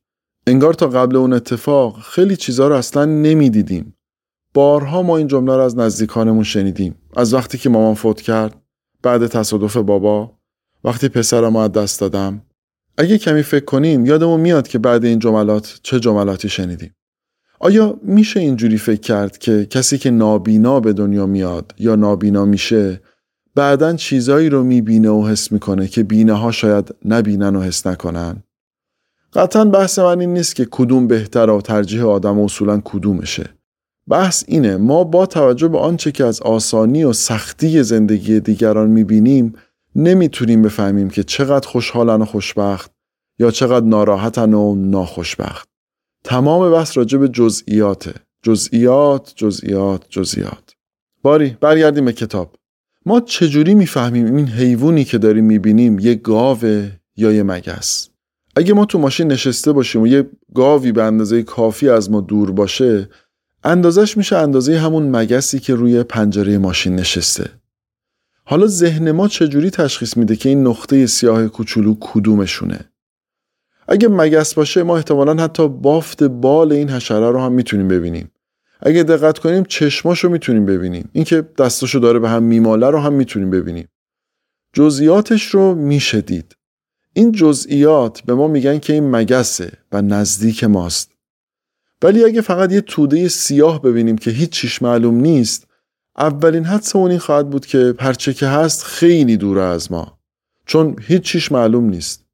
انگار 0.47 0.73
تا 0.73 0.87
قبل 0.87 1.15
اون 1.15 1.33
اتفاق 1.33 1.99
خیلی 1.99 2.35
چیزها 2.35 2.67
رو 2.67 2.75
اصلا 2.75 3.05
نمی‌دیدیم. 3.05 3.95
بارها 4.53 5.01
ما 5.01 5.17
این 5.17 5.27
جمله 5.27 5.55
رو 5.55 5.61
از 5.61 5.77
نزدیکانمون 5.77 6.43
شنیدیم. 6.43 6.95
از 7.15 7.33
وقتی 7.33 7.57
که 7.57 7.69
مامان 7.69 7.93
فوت 7.93 8.21
کرد 8.21 8.61
بعد 9.03 9.27
تصادف 9.27 9.77
بابا 9.77 10.31
وقتی 10.83 11.09
پسرم 11.09 11.55
از 11.55 11.71
دست 11.71 11.99
دادم. 11.99 12.41
اگه 12.97 13.17
کمی 13.17 13.43
فکر 13.43 13.65
کنیم 13.65 14.05
یادمون 14.05 14.39
میاد 14.39 14.67
که 14.67 14.79
بعد 14.79 15.05
این 15.05 15.19
جملات 15.19 15.79
چه 15.83 15.99
جملاتی 15.99 16.49
شنیدیم. 16.49 16.95
آیا 17.59 17.99
میشه 18.03 18.39
اینجوری 18.39 18.77
فکر 18.77 18.99
کرد 18.99 19.37
که 19.37 19.65
کسی 19.65 19.97
که 19.97 20.11
نابینا 20.11 20.79
به 20.79 20.93
دنیا 20.93 21.25
میاد 21.25 21.75
یا 21.79 21.95
نابینا 21.95 22.45
میشه 22.45 23.01
بعدا 23.55 23.95
چیزایی 23.95 24.49
رو 24.49 24.63
می‌بینه 24.63 25.09
و 25.09 25.27
حس 25.27 25.51
می‌کنه 25.51 25.87
که 25.87 26.03
بینه 26.03 26.33
ها 26.33 26.51
شاید 26.51 26.95
نبینن 27.05 27.55
و 27.55 27.61
حس 27.61 27.87
نکنن؟ 27.87 28.43
قطعا 29.33 29.65
بحث 29.65 29.99
من 29.99 30.19
این 30.19 30.33
نیست 30.33 30.55
که 30.55 30.67
کدوم 30.71 31.07
بهتر 31.07 31.49
و 31.49 31.61
ترجیح 31.61 32.05
آدم 32.05 32.39
اصولا 32.39 32.81
کدومشه. 32.85 33.49
بحث 34.07 34.43
اینه 34.47 34.77
ما 34.77 35.03
با 35.03 35.25
توجه 35.25 35.67
به 35.67 35.77
آنچه 35.77 36.11
که 36.11 36.25
از 36.25 36.41
آسانی 36.41 37.03
و 37.03 37.13
سختی 37.13 37.83
زندگی 37.83 38.39
دیگران 38.39 38.89
می‌بینیم 38.89 39.53
نمی‌تونیم 39.95 40.61
بفهمیم 40.61 41.09
که 41.09 41.23
چقدر 41.23 41.67
خوشحالن 41.67 42.21
و 42.21 42.25
خوشبخت 42.25 42.91
یا 43.39 43.51
چقدر 43.51 43.85
ناراحتن 43.85 44.53
و 44.53 44.75
ناخوشبخت. 44.75 45.69
تمام 46.23 46.71
بحث 46.71 46.97
راجع 46.97 47.17
به 47.17 47.27
جزئیاته. 47.27 48.13
جزئیات 48.43 49.33
جزئیات 49.35 50.05
جزئیات. 50.09 50.75
باری 51.21 51.57
برگردیم 51.61 52.05
به 52.05 52.13
کتاب. 52.13 52.55
ما 53.05 53.19
چجوری 53.21 53.75
می‌فهمیم 53.75 54.35
این 54.35 54.47
حیوانی 54.47 55.03
که 55.03 55.17
داریم 55.17 55.45
می‌بینیم 55.45 55.99
یه 55.99 56.15
گاوه 56.15 56.91
یا 57.17 57.31
یه 57.31 57.43
مگس؟ 57.43 58.08
اگه 58.59 58.73
ما 58.73 58.85
تو 58.85 58.99
ماشین 58.99 59.27
نشسته 59.27 59.71
باشیم 59.71 60.01
و 60.01 60.07
یه 60.07 60.29
گاوی 60.55 60.91
به 60.91 61.03
اندازه 61.03 61.43
کافی 61.43 61.89
از 61.89 62.11
ما 62.11 62.21
دور 62.21 62.51
باشه 62.51 63.09
اندازش 63.63 64.17
میشه 64.17 64.37
اندازه 64.37 64.79
همون 64.79 65.15
مگسی 65.15 65.59
که 65.59 65.75
روی 65.75 66.03
پنجره 66.03 66.57
ماشین 66.57 66.95
نشسته. 66.95 67.49
حالا 68.45 68.67
ذهن 68.67 69.11
ما 69.11 69.27
چجوری 69.27 69.69
تشخیص 69.69 70.17
میده 70.17 70.35
که 70.35 70.49
این 70.49 70.67
نقطه 70.67 71.05
سیاه 71.05 71.47
کوچولو 71.47 71.95
کدومشونه؟ 71.99 72.79
اگه 73.87 74.07
مگس 74.07 74.53
باشه 74.53 74.83
ما 74.83 74.97
احتمالا 74.97 75.43
حتی 75.43 75.67
بافت 75.67 76.23
بال 76.23 76.71
این 76.71 76.89
حشره 76.89 77.31
رو 77.31 77.39
هم 77.39 77.51
می‌تونیم 77.51 77.87
ببینیم. 77.87 78.31
اگه 78.81 79.03
دقت 79.03 79.39
کنیم 79.39 79.63
چشماشو 79.63 80.29
می‌تونیم 80.29 80.65
ببینیم. 80.65 81.09
اینکه 81.13 81.41
دستاشو 81.57 81.99
داره 81.99 82.19
به 82.19 82.29
هم 82.29 82.43
میماله 82.43 82.89
رو 82.89 82.99
هم 82.99 83.13
می‌تونیم 83.13 83.49
ببینیم. 83.49 83.87
جزئیاتش 84.73 85.45
رو 85.45 85.75
میشه 85.75 86.21
دید. 86.21 86.55
این 87.13 87.31
جزئیات 87.31 88.21
به 88.21 88.33
ما 88.33 88.47
میگن 88.47 88.79
که 88.79 88.93
این 88.93 89.11
مگسه 89.11 89.71
و 89.91 90.01
نزدیک 90.01 90.63
ماست. 90.63 91.11
ولی 92.01 92.23
اگه 92.23 92.41
فقط 92.41 92.71
یه 92.71 92.81
توده 92.81 93.27
سیاه 93.27 93.81
ببینیم 93.81 94.17
که 94.17 94.31
هیچ 94.31 94.49
چیش 94.49 94.81
معلوم 94.81 95.15
نیست 95.15 95.67
اولین 96.17 96.65
حدسمون 96.65 97.09
این 97.09 97.19
خواهد 97.19 97.49
بود 97.49 97.65
که 97.65 97.93
هرچه 97.99 98.33
که 98.33 98.47
هست 98.47 98.83
خیلی 98.83 99.37
دوره 99.37 99.61
از 99.61 99.91
ما 99.91 100.19
چون 100.65 100.95
هیچ 101.01 101.21
چیش 101.21 101.51
معلوم 101.51 101.89
نیست. 101.89 102.25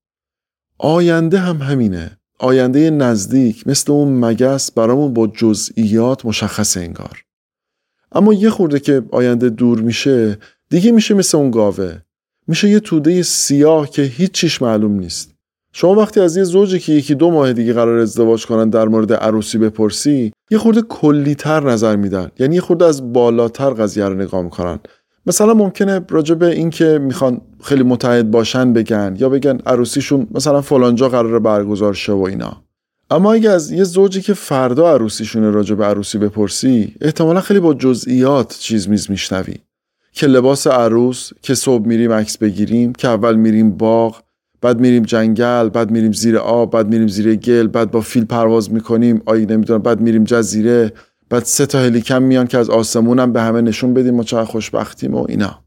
آینده 0.77 1.39
هم 1.39 1.58
همینه. 1.58 2.17
آینده 2.39 2.89
نزدیک 2.89 3.67
مثل 3.67 3.91
اون 3.91 4.25
مگس 4.25 4.72
برامون 4.72 5.13
با 5.13 5.27
جزئیات 5.27 6.25
مشخص 6.25 6.77
انگار. 6.77 7.24
اما 8.12 8.34
یه 8.34 8.50
خورده 8.50 8.79
که 8.79 9.03
آینده 9.12 9.50
دور 9.50 9.82
میشه 9.82 10.38
دیگه 10.70 10.91
میشه 10.91 11.13
مثل 11.13 11.38
اون 11.38 11.51
گاوه. 11.51 12.01
میشه 12.48 12.70
یه 12.70 12.80
توده 12.80 13.24
سیاه 13.24 13.90
که 13.90 14.02
هیچ 14.02 14.32
چیش 14.32 14.62
معلوم 14.62 15.00
نیست. 15.00 15.36
شما 15.74 15.96
وقتی 15.96 16.20
از 16.20 16.38
یه 16.38 16.44
زوجی 16.44 16.80
که 16.80 16.94
یکی 16.94 17.16
دو 17.16 17.32
ماه 17.32 17.54
دیگه 17.54 17.74
قرار 17.74 17.98
ازدواج 17.98 18.46
کنن 18.46 18.70
در 18.70 18.88
مورد 18.88 19.14
عروسی 19.14 19.58
بپرسی 19.58 20.34
یه 20.52 20.58
خورده 20.58 20.82
کلیتر 20.82 21.70
نظر 21.72 21.96
میدن. 21.96 22.32
یعنی 22.40 22.56
یه 22.56 22.62
خورده 22.62 22.86
از 22.86 23.14
بالاتر 23.14 23.70
قضیه 23.70 24.06
رو 24.06 24.14
نگاه 24.14 24.42
می‌کنن. 24.42 24.80
مثلا 25.25 25.54
ممکنه 25.54 26.02
راجع 26.10 26.36
به 26.36 26.52
اینکه 26.52 27.00
می‌خوان 27.02 27.42
خیلی 27.64 27.84
متحد 27.84 28.32
باشن 28.32 28.74
بگن 28.74 29.16
یا 29.20 29.30
بگن 29.30 29.58
عروسیشون 29.66 30.28
مثلا 30.32 30.62
فلانجا 30.62 31.10
قرار 31.10 31.40
برگزار 31.40 31.94
شه 31.94 32.12
و 32.12 32.22
اینا. 32.22 32.62
اما 33.12 33.34
اگه 33.34 33.50
از 33.50 33.72
یه 33.72 33.84
زوجی 33.84 34.22
که 34.22 34.34
فردا 34.34 34.94
عروسیشونه 34.94 35.50
راجع 35.50 35.75
به 35.75 35.86
عروسی 35.86 36.18
بپرسی 36.18 36.96
احتمالا 37.02 37.42
خیلی 37.42 37.60
با 37.60 37.74
جزئیات 37.74 38.58
چیز 38.60 38.90
میز 38.90 39.12
میشنوی. 39.12 39.56
که 40.15 40.27
لباس 40.27 40.67
عروس 40.67 41.31
که 41.41 41.55
صبح 41.55 41.86
میریم 41.86 42.12
عکس 42.12 42.38
بگیریم 42.38 42.93
که 42.93 43.07
اول 43.07 43.36
میریم 43.36 43.72
باغ 43.72 44.22
بعد 44.62 44.79
میریم 44.79 45.03
جنگل 45.03 45.69
بعد 45.69 45.91
میریم 45.91 46.12
زیر 46.12 46.38
آب 46.38 46.72
بعد 46.72 46.88
میریم 46.88 47.07
زیر 47.07 47.36
گل 47.36 47.67
بعد 47.67 47.91
با 47.91 48.01
فیل 48.01 48.25
پرواز 48.25 48.72
می‌کنیم 48.72 49.22
آی 49.25 49.45
نمی‌دونم 49.45 49.81
بعد 49.81 50.01
میریم 50.01 50.24
جزیره 50.24 50.93
بعد 51.29 51.43
سه 51.43 51.65
تا 51.65 51.79
هلیکم 51.79 52.22
میان 52.22 52.48
که 52.48 52.57
از 52.57 52.69
آسمونم 52.69 53.34
به 53.34 53.41
همه 53.41 53.62
نشون 53.62 53.93
بدیم 53.93 54.15
ما 54.15 54.24
چقدر 54.24 54.45
خوشبختیم 54.45 55.15
و 55.15 55.25
اینا. 55.29 55.63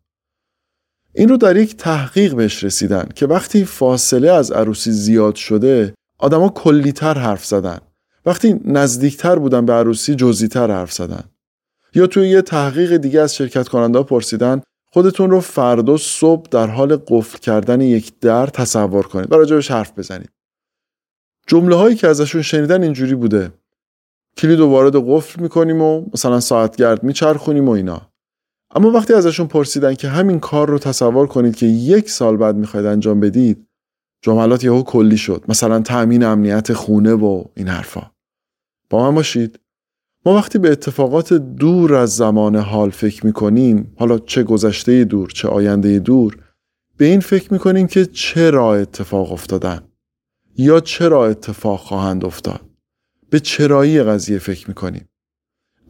این 1.15 1.29
رو 1.29 1.37
در 1.37 1.57
یک 1.57 1.77
تحقیق 1.77 2.35
بهش 2.35 2.65
رسیدن 2.65 3.09
که 3.15 3.27
وقتی 3.27 3.65
فاصله 3.65 4.33
از 4.33 4.53
عروسی 4.53 4.93
زیاد 4.93 5.35
شده 5.35 5.95
آدما 6.19 6.49
کلیتر 6.49 7.19
حرف 7.19 7.45
زدن. 7.45 7.79
وقتی 8.27 8.61
نزدیکتر 8.65 9.37
بودن 9.37 9.67
به 9.67 9.73
عروسی 9.73 10.15
جزیتر 10.15 10.71
حرف 10.71 10.93
زدن. 10.93 11.25
یا 11.99 12.07
توی 12.07 12.29
یه 12.29 12.43
تحقیق 12.43 12.97
دیگه 12.97 13.21
از 13.21 13.35
شرکت 13.35 13.69
کننده 13.69 14.03
پرسیدن 14.03 14.63
خودتون 14.93 15.31
رو 15.31 15.41
فردا 15.41 15.97
صبح 15.97 16.49
در 16.51 16.67
حال 16.67 16.97
قفل 16.97 17.39
کردن 17.39 17.81
یک 17.81 18.19
در 18.21 18.47
تصور 18.47 19.07
کنید 19.07 19.33
و 19.33 19.37
راجبش 19.37 19.71
حرف 19.71 19.99
بزنید. 19.99 20.31
جمله 21.47 21.77
هایی 21.77 21.97
که 21.97 22.09
ازشون 22.09 22.43
شنیدن 22.43 22.83
اینجوری 22.83 23.15
بوده. 23.15 23.53
کلید 24.37 24.59
رو 24.59 24.67
وارد 24.67 24.97
قفل 24.97 25.43
می‌کنیم 25.43 25.83
و 25.83 26.07
مثلا 26.15 26.41
ساعتگرد 26.41 27.03
میچرخونیم 27.03 27.69
و 27.69 27.71
اینا. 27.71 28.11
اما 28.75 28.91
وقتی 28.91 29.13
ازشون 29.15 29.47
پرسیدن 29.47 29.95
که 29.95 30.09
همین 30.09 30.41
کار 30.41 30.69
رو 30.69 30.79
تصور 30.79 31.27
کنید 31.27 31.57
که 31.57 31.67
یک 31.67 32.11
سال 32.11 32.37
بعد 32.37 32.57
می‌خواید 32.57 32.87
انجام 32.87 33.21
بدید 33.21 33.67
جملات 34.23 34.65
یهو 34.65 34.83
کلی 34.83 35.17
شد. 35.17 35.45
مثلا 35.49 35.81
تأمین 35.81 36.25
امنیت 36.25 36.73
خونه 36.73 37.13
و 37.13 37.45
این 37.55 37.69
حرفا. 37.69 38.11
با 38.91 39.09
من 39.11 39.15
باشید. 39.15 39.59
ما 40.27 40.35
وقتی 40.35 40.59
به 40.59 40.73
اتفاقات 40.73 41.33
دور 41.33 41.95
از 41.95 42.17
زمان 42.17 42.57
حال 42.57 42.91
فکر 42.91 43.27
می‌کنیم 43.27 43.93
حالا 43.99 44.19
چه 44.19 44.43
گذشته 44.43 45.05
دور 45.05 45.31
چه 45.31 45.49
آینده 45.49 45.99
دور 45.99 46.37
به 46.97 47.05
این 47.05 47.21
فکر 47.21 47.53
می‌کنیم 47.53 47.87
که 47.87 48.07
چرا 48.07 48.75
اتفاق 48.75 49.33
افتادن؟ 49.33 49.81
یا 50.57 50.81
چرا 50.81 51.27
اتفاق 51.27 51.81
خواهند 51.81 52.25
افتاد؟ 52.25 52.61
به 53.31 53.41
چرایی 53.41 54.03
قضیه 54.03 54.39
فکر 54.39 54.69
می‌کنیم؟ 54.69 55.09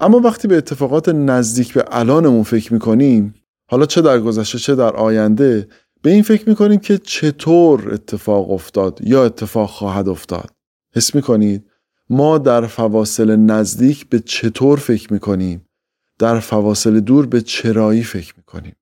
اما 0.01 0.19
وقتی 0.19 0.49
به 0.49 0.57
اتفاقات 0.57 1.09
نزدیک 1.09 1.75
به 1.75 1.85
الانمون 1.91 2.43
فکر 2.43 2.73
می‌کنیم 2.73 3.35
حالا 3.71 3.87
چه 3.87 4.03
در 4.03 4.21
گذشته 4.21 4.59
چه 4.59 4.75
در 4.75 4.97
آینده 4.97 5.69
به 6.03 6.11
این 6.11 6.23
فکر 6.23 6.49
می‌کنیم 6.49 6.81
که 6.81 6.99
چطور 6.99 7.95
اتفاق 7.95 8.51
افتاد 8.51 9.01
یا 9.03 9.25
اتفاق 9.25 9.71
خواهد 9.71 10.09
افتاد. 10.09 10.51
حس 10.95 11.15
می‌کنید؟ 11.15 11.68
ما 12.11 12.39
در 12.39 12.67
فواصل 12.67 13.37
نزدیک 13.37 14.09
به 14.09 14.21
چطور 14.21 14.79
فکر 14.79 15.13
می‌کنیم؟ 15.13 15.67
در 16.19 16.41
فواصل 16.41 17.01
دور 17.01 17.27
به 17.27 17.41
چرایی 17.41 18.03
فکر 18.03 18.35
می‌کنیم. 18.37 18.75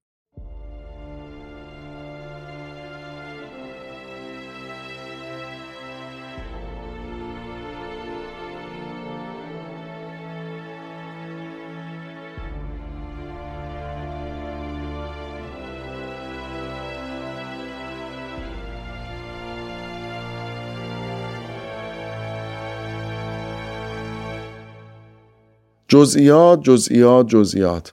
جزئیات 25.96 26.62
جزئیات 26.62 27.28
جزئیات. 27.28 27.92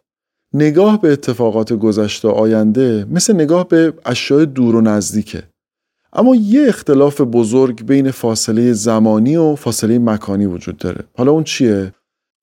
نگاه 0.54 1.02
به 1.02 1.12
اتفاقات 1.12 1.74
گذشته 1.74 2.28
آینده 2.28 3.06
مثل 3.12 3.34
نگاه 3.34 3.68
به 3.68 3.94
اشیاء 4.06 4.46
دور 4.46 4.76
و 4.76 4.82
نزدیکه. 4.82 5.44
اما 6.14 6.36
یه 6.36 6.68
اختلاف 6.68 7.22
بزرگ 7.22 7.86
بین 7.86 8.12
فاصله 8.12 8.74
زمانی 8.74 9.36
و 9.36 9.56
فاصله 9.56 10.00
مکانی 10.00 10.46
وجود 10.46 10.78
داره. 10.78 11.04
حالا 11.18 11.32
اون 11.32 11.44
چیه؟ 11.44 11.94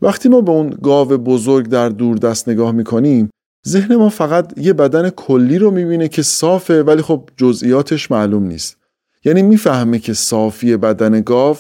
وقتی 0.03 0.29
ما 0.29 0.41
به 0.41 0.53
اون 0.53 0.71
گاو 0.83 1.09
بزرگ 1.09 1.69
در 1.69 1.89
دور 1.89 2.17
دست 2.17 2.49
نگاه 2.49 2.73
می‌کنیم 2.73 3.31
ذهن 3.69 3.97
ما 3.97 4.09
فقط 4.09 4.59
یه 4.59 4.73
بدن 4.73 5.11
کلی 5.11 5.59
رو 5.59 5.71
می‌بینه 5.71 6.09
که 6.09 6.23
صافه 6.23 6.83
ولی 6.83 7.03
خب 7.03 7.29
جزئیاتش 7.37 8.11
معلوم 8.11 8.43
نیست. 8.43 8.77
یعنی 9.25 9.43
می‌فهمه 9.43 9.99
که 9.99 10.13
صافی 10.13 10.77
بدن 10.77 11.21
گاو 11.21 11.57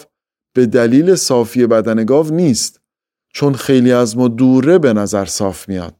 به 0.54 0.66
دلیل 0.66 1.14
صافی 1.14 1.66
بدن 1.66 2.04
گاو 2.04 2.30
نیست. 2.30 2.79
چون 3.32 3.54
خیلی 3.54 3.92
از 3.92 4.16
ما 4.16 4.28
دوره 4.28 4.78
به 4.78 4.92
نظر 4.92 5.24
صاف 5.24 5.68
میاد. 5.68 5.94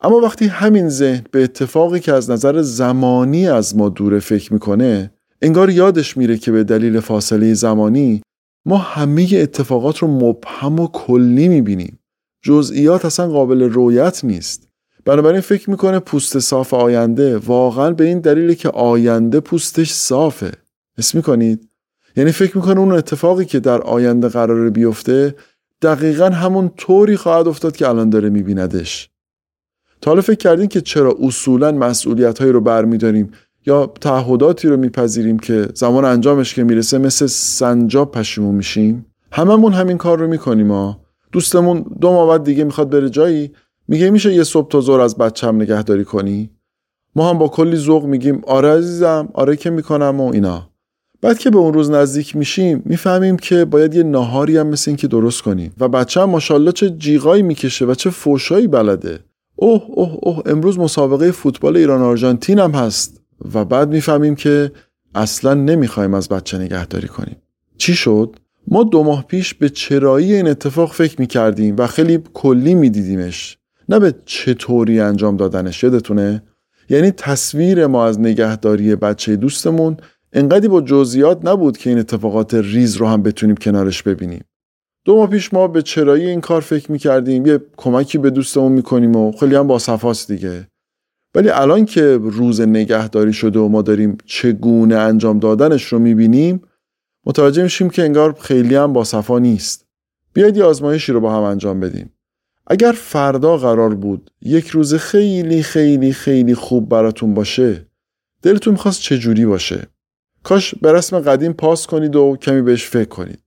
اما 0.00 0.16
وقتی 0.16 0.46
همین 0.46 0.88
ذهن 0.88 1.24
به 1.30 1.44
اتفاقی 1.44 2.00
که 2.00 2.12
از 2.12 2.30
نظر 2.30 2.62
زمانی 2.62 3.48
از 3.48 3.76
ما 3.76 3.88
دوره 3.88 4.18
فکر 4.18 4.52
می‌کنه 4.52 5.12
انگار 5.42 5.70
یادش 5.70 6.16
میره 6.16 6.38
که 6.38 6.52
به 6.52 6.64
دلیل 6.64 7.00
فاصله 7.00 7.54
زمانی 7.54 8.22
ما 8.64 8.76
همه 8.76 9.28
اتفاقات 9.32 9.98
رو 9.98 10.08
مبهم 10.08 10.80
و 10.80 10.86
کلی 10.86 11.48
می‌بینیم. 11.48 11.98
جزئیات 12.42 13.04
اصلا 13.04 13.28
قابل 13.28 13.62
رویت 13.62 14.24
نیست. 14.24 14.68
بنابراین 15.04 15.40
فکر 15.40 15.70
می‌کنه 15.70 15.98
پوست 15.98 16.38
صاف 16.38 16.74
آینده 16.74 17.38
واقعا 17.38 17.90
به 17.90 18.04
این 18.04 18.20
دلیلی 18.20 18.54
که 18.54 18.68
آینده 18.68 19.40
پوستش 19.40 19.92
صافه. 19.92 20.52
حس 20.98 21.14
می‌کنید؟ 21.14 21.68
یعنی 22.16 22.32
فکر 22.32 22.56
می‌کنه 22.56 22.80
اون 22.80 22.92
اتفاقی 22.92 23.44
که 23.44 23.60
در 23.60 23.82
آینده 23.82 24.28
قرار 24.28 24.70
بیفته 24.70 25.34
دقیقا 25.82 26.28
همون 26.28 26.70
طوری 26.76 27.16
خواهد 27.16 27.48
افتاد 27.48 27.76
که 27.76 27.88
الان 27.88 28.10
داره 28.10 28.28
میبیندش. 28.28 29.10
تا 30.00 30.10
حالا 30.10 30.20
فکر 30.20 30.36
کردین 30.36 30.66
که 30.66 30.80
چرا 30.80 31.16
اصولا 31.20 31.72
مسئولیت 31.72 32.38
هایی 32.38 32.52
رو 32.52 32.60
برمیداریم 32.60 33.30
یا 33.66 33.92
تعهداتی 34.00 34.68
رو 34.68 34.76
میپذیریم 34.76 35.38
که 35.38 35.68
زمان 35.74 36.04
انجامش 36.04 36.54
که 36.54 36.64
می‌رسه 36.64 36.98
مثل 36.98 37.26
سنجاب 37.26 38.12
پشیمون 38.12 38.54
میشیم؟ 38.54 39.06
هممون 39.32 39.72
همین 39.72 39.98
کار 39.98 40.18
رو 40.18 40.28
می‌کنیم 40.28 40.72
ها. 40.72 41.00
دوستمون 41.32 41.84
دو 42.00 42.12
ماه 42.12 42.28
بعد 42.28 42.44
دیگه 42.44 42.64
می‌خواد 42.64 42.90
بره 42.90 43.10
جایی. 43.10 43.52
میگه 43.88 44.10
میشه 44.10 44.34
یه 44.34 44.44
صبح 44.44 44.68
تا 44.68 44.80
ظهر 44.80 45.00
از 45.00 45.18
بچم 45.18 45.56
نگهداری 45.56 46.04
کنی؟ 46.04 46.50
ما 47.16 47.30
هم 47.30 47.38
با 47.38 47.48
کلی 47.48 47.76
ذوق 47.76 48.04
میگیم 48.04 48.42
آره 48.46 48.68
عزیزم 48.68 49.28
آره 49.34 49.56
که 49.56 49.70
می‌کنم 49.70 50.20
و 50.20 50.32
اینا. 50.32 50.70
بعد 51.22 51.38
که 51.38 51.50
به 51.50 51.58
اون 51.58 51.74
روز 51.74 51.90
نزدیک 51.90 52.36
میشیم 52.36 52.82
می‌فهمیم 52.84 53.36
که 53.36 53.64
باید 53.64 53.94
یه 53.94 54.02
ناهاری 54.02 54.56
هم 54.56 54.66
مثل 54.66 54.90
این 54.90 54.96
که 54.96 55.08
درست 55.08 55.42
کنیم. 55.42 55.72
و 55.80 55.88
بچه 55.88 56.20
هم 56.20 56.30
ماشاءالله 56.30 56.72
چه 56.72 56.90
جیغایی 56.90 57.42
می‌کشه 57.42 57.84
و 57.84 57.94
چه 57.94 58.10
فوشایی 58.10 58.66
بلده. 58.66 59.18
اوه 59.56 59.84
اوه 59.88 60.18
اوه 60.22 60.42
امروز 60.46 60.78
مسابقه 60.78 61.30
فوتبال 61.30 61.76
ایران 61.76 62.02
آرژانتین 62.02 62.58
هم 62.58 62.70
هست. 62.70 63.20
و 63.54 63.64
بعد 63.64 63.88
می‌فهمیم 63.88 64.34
که 64.34 64.72
اصلا 65.14 65.54
نمی‌خوایم 65.54 66.14
از 66.14 66.28
بچه 66.28 66.58
نگهداری 66.58 67.08
کنیم. 67.08 67.36
چی 67.78 67.94
شد؟ 67.94 68.36
ما 68.68 68.84
دو 68.84 69.02
ماه 69.02 69.26
پیش 69.26 69.54
به 69.54 69.68
چرایی 69.68 70.34
این 70.34 70.48
اتفاق 70.48 70.92
فکر 70.92 71.20
می‌کردیم 71.20 71.74
و 71.78 71.86
خیلی 71.86 72.18
کلی 72.34 72.74
میدیدیمش. 72.74 73.58
نه 73.88 73.98
به 73.98 74.14
چطوری 74.24 75.00
انجام 75.00 75.36
دادنش 75.36 75.82
یادتونه؟ 75.82 76.42
یعنی 76.90 77.10
تصویر 77.10 77.86
ما 77.86 78.06
از 78.06 78.20
نگهداری 78.20 78.96
بچه 78.96 79.36
دوستمون 79.36 79.96
انقدی 80.32 80.68
با 80.68 80.80
جزئیات 80.80 81.44
نبود 81.44 81.76
که 81.76 81.90
این 81.90 81.98
اتفاقات 81.98 82.54
ریز 82.54 82.96
رو 82.96 83.06
هم 83.06 83.22
بتونیم 83.22 83.56
کنارش 83.56 84.02
ببینیم. 84.02 84.44
دو 85.04 85.16
ماه 85.16 85.30
پیش 85.30 85.54
ما 85.54 85.68
به 85.68 85.82
چرایی 85.82 86.26
این 86.26 86.40
کار 86.40 86.60
فکر 86.60 86.92
می‌کردیم 86.92 87.46
یه 87.46 87.60
کمکی 87.76 88.18
به 88.18 88.30
دوستمون 88.30 88.72
می‌کنیم 88.72 89.16
و 89.16 89.32
خیلی 89.32 89.54
هم 89.54 89.66
با 89.66 89.78
صفاست 89.78 90.32
دیگه. 90.32 90.68
ولی 91.34 91.48
الان 91.48 91.84
که 91.84 92.18
روز 92.22 92.60
نگهداری 92.60 93.32
شده 93.32 93.58
و 93.58 93.68
ما 93.68 93.82
داریم 93.82 94.18
چگونه 94.24 94.94
انجام 94.94 95.38
دادنش 95.38 95.84
رو 95.84 95.98
می‌بینیم 95.98 96.62
متوجه 97.26 97.62
میشیم 97.62 97.90
که 97.90 98.02
انگار 98.02 98.32
خیلی 98.40 98.74
هم 98.74 98.92
با 98.92 99.04
صفا 99.04 99.38
نیست. 99.38 99.86
بیاید 100.32 100.56
یه 100.56 100.64
آزمایشی 100.64 101.12
رو 101.12 101.20
با 101.20 101.32
هم 101.32 101.42
انجام 101.42 101.80
بدیم. 101.80 102.12
اگر 102.66 102.92
فردا 102.92 103.56
قرار 103.56 103.94
بود 103.94 104.30
یک 104.42 104.68
روز 104.68 104.94
خیلی 104.94 105.62
خیلی 105.62 106.12
خیلی 106.12 106.54
خوب 106.54 106.88
براتون 106.88 107.34
باشه 107.34 107.86
دلتون 108.42 108.72
می‌خواست 108.72 109.00
چجوری 109.00 109.46
باشه؟ 109.46 109.86
کاش 110.42 110.74
به 110.74 110.92
رسم 110.92 111.18
قدیم 111.18 111.52
پاس 111.52 111.86
کنید 111.86 112.16
و 112.16 112.36
کمی 112.36 112.62
بهش 112.62 112.84
فکر 112.84 113.08
کنید. 113.08 113.38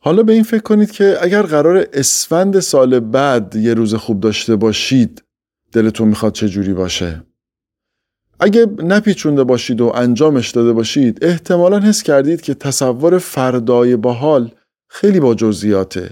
حالا 0.00 0.22
به 0.22 0.32
این 0.32 0.42
فکر 0.42 0.62
کنید 0.62 0.90
که 0.90 1.16
اگر 1.20 1.42
قرار 1.42 1.86
اسفند 1.92 2.60
سال 2.60 3.00
بعد 3.00 3.56
یه 3.56 3.74
روز 3.74 3.94
خوب 3.94 4.20
داشته 4.20 4.56
باشید 4.56 5.22
دلتون 5.72 6.08
می‌خواد 6.08 6.32
چه 6.32 6.48
جوری 6.48 6.74
باشه؟ 6.74 7.22
اگه 8.40 8.66
نپیچونده 8.78 9.44
باشید 9.44 9.80
و 9.80 9.92
انجامش 9.94 10.50
داده 10.50 10.72
باشید 10.72 11.24
احتمالا 11.24 11.80
حس 11.80 12.02
کردید 12.02 12.40
که 12.40 12.54
تصور 12.54 13.18
فردای 13.18 13.96
باحال 13.96 14.50
خیلی 14.88 15.20
با 15.20 15.34
جزئیاته. 15.34 16.10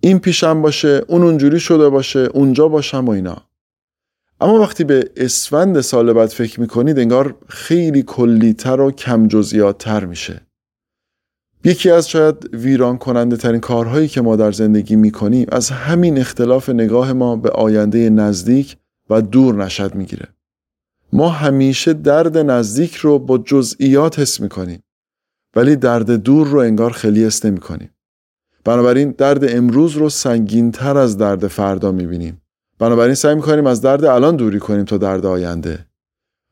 این 0.00 0.18
پیشم 0.18 0.62
باشه 0.62 1.04
اون 1.08 1.22
اونجوری 1.22 1.60
شده 1.60 1.88
باشه 1.88 2.18
اونجا 2.18 2.68
باشم 2.68 3.04
و 3.04 3.10
اینا. 3.10 3.47
اما 4.40 4.60
وقتی 4.60 4.84
به 4.84 5.10
اسفند 5.16 5.80
سال 5.80 6.12
بعد 6.12 6.28
فکر 6.28 6.60
می‌کنید 6.60 6.98
انگار 6.98 7.34
خیلی 7.48 8.02
کلیتر 8.02 8.80
و 8.80 8.90
کم 8.90 9.26
جزئیاتتر 9.26 10.04
میشه 10.04 10.40
یکی 11.64 11.90
از 11.90 12.08
شاید 12.08 12.54
ویران 12.54 12.98
کننده 12.98 13.36
ترین 13.36 13.60
کارهایی 13.60 14.08
که 14.08 14.20
ما 14.20 14.36
در 14.36 14.52
زندگی 14.52 14.96
می‌کنیم 14.96 15.46
از 15.52 15.70
همین 15.70 16.18
اختلاف 16.18 16.68
نگاه 16.68 17.12
ما 17.12 17.36
به 17.36 17.50
آینده 17.50 18.10
نزدیک 18.10 18.76
و 19.10 19.22
دور 19.22 19.64
نشد 19.64 19.94
می‌گیره. 19.94 20.28
ما 21.12 21.28
همیشه 21.28 21.92
درد 21.92 22.38
نزدیک 22.38 22.94
رو 22.94 23.18
با 23.18 23.38
جزئیات 23.38 24.18
حس 24.18 24.40
می‌کنیم 24.40 24.82
ولی 25.56 25.76
درد 25.76 26.10
دور 26.10 26.46
رو 26.46 26.58
انگار 26.58 26.90
خیلی 26.90 27.24
حس 27.24 27.44
نمی‌کنیم. 27.44 27.90
بنابراین 28.64 29.10
درد 29.10 29.56
امروز 29.56 29.92
رو 29.92 30.08
سنگین 30.08 30.72
تر 30.72 30.98
از 30.98 31.16
درد 31.16 31.46
فردا 31.46 31.92
می‌بینیم. 31.92 32.42
بنابراین 32.78 33.14
سعی 33.14 33.34
می‌کنیم 33.34 33.66
از 33.66 33.80
درد 33.80 34.04
الان 34.04 34.36
دوری 34.36 34.58
کنیم 34.58 34.84
تا 34.84 34.98
درد 34.98 35.26
آینده. 35.26 35.86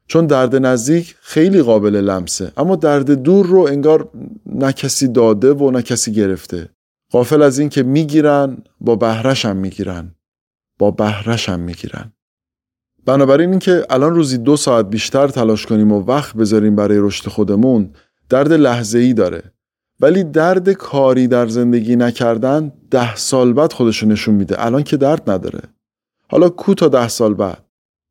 چون 0.07 0.27
درد 0.27 0.57
نزدیک 0.57 1.17
خیلی 1.21 1.63
قابل 1.63 1.97
لمسه. 1.97 2.53
اما 2.57 2.77
درد 2.77 3.11
دور 3.11 3.47
رو 3.47 3.61
انگار 3.61 4.11
نه 4.47 4.73
کسی 4.73 5.09
داده 5.09 5.53
و 5.53 5.71
نه 5.71 5.83
کسی 5.83 6.13
گرفته. 6.13 6.69
قافل 7.11 7.43
از 7.43 7.59
این 7.59 7.69
که 7.69 7.83
می‌گیرن 7.83 8.57
با 8.81 8.97
بهرش 8.97 9.45
هم 9.45 9.57
می‌گیرن. 9.57 10.15
با 10.79 10.91
بهرش 10.91 11.49
هم 11.49 11.61
می‌گیرن. 11.61 12.13
بنابراین 13.07 13.51
اینکه 13.51 13.87
الان 13.91 14.15
روزی 14.15 14.39
دو 14.39 14.57
ساعت 14.57 14.87
بیشتر 14.87 15.29
تلاش 15.29 15.67
کنیم 15.67 15.93
و 15.93 16.01
وقت 16.01 16.37
بذاریم 16.37 16.77
برای 16.77 16.99
رشد 16.99 17.29
خودمون 17.29 17.93
درد 18.29 18.53
لحظه 18.53 18.99
ای 18.99 19.13
داره. 19.13 19.43
ولی 20.01 20.25
درد 20.25 20.71
کاری 20.71 21.27
در 21.27 21.47
زندگی 21.47 21.97
نکردن 21.97 22.73
ده 22.91 23.17
سال 23.17 23.53
بعد 23.53 23.73
خودشو 23.73 24.07
نشون 24.07 24.35
میده. 24.35 24.65
الان 24.65 24.83
که 24.83 24.97
درد 24.97 25.31
نداره. 25.31 25.61
حالا 26.29 26.49
کو 26.49 26.75
تا 26.75 26.89
ده 26.89 27.09
سال 27.09 27.35
بعد؟ 27.35 27.59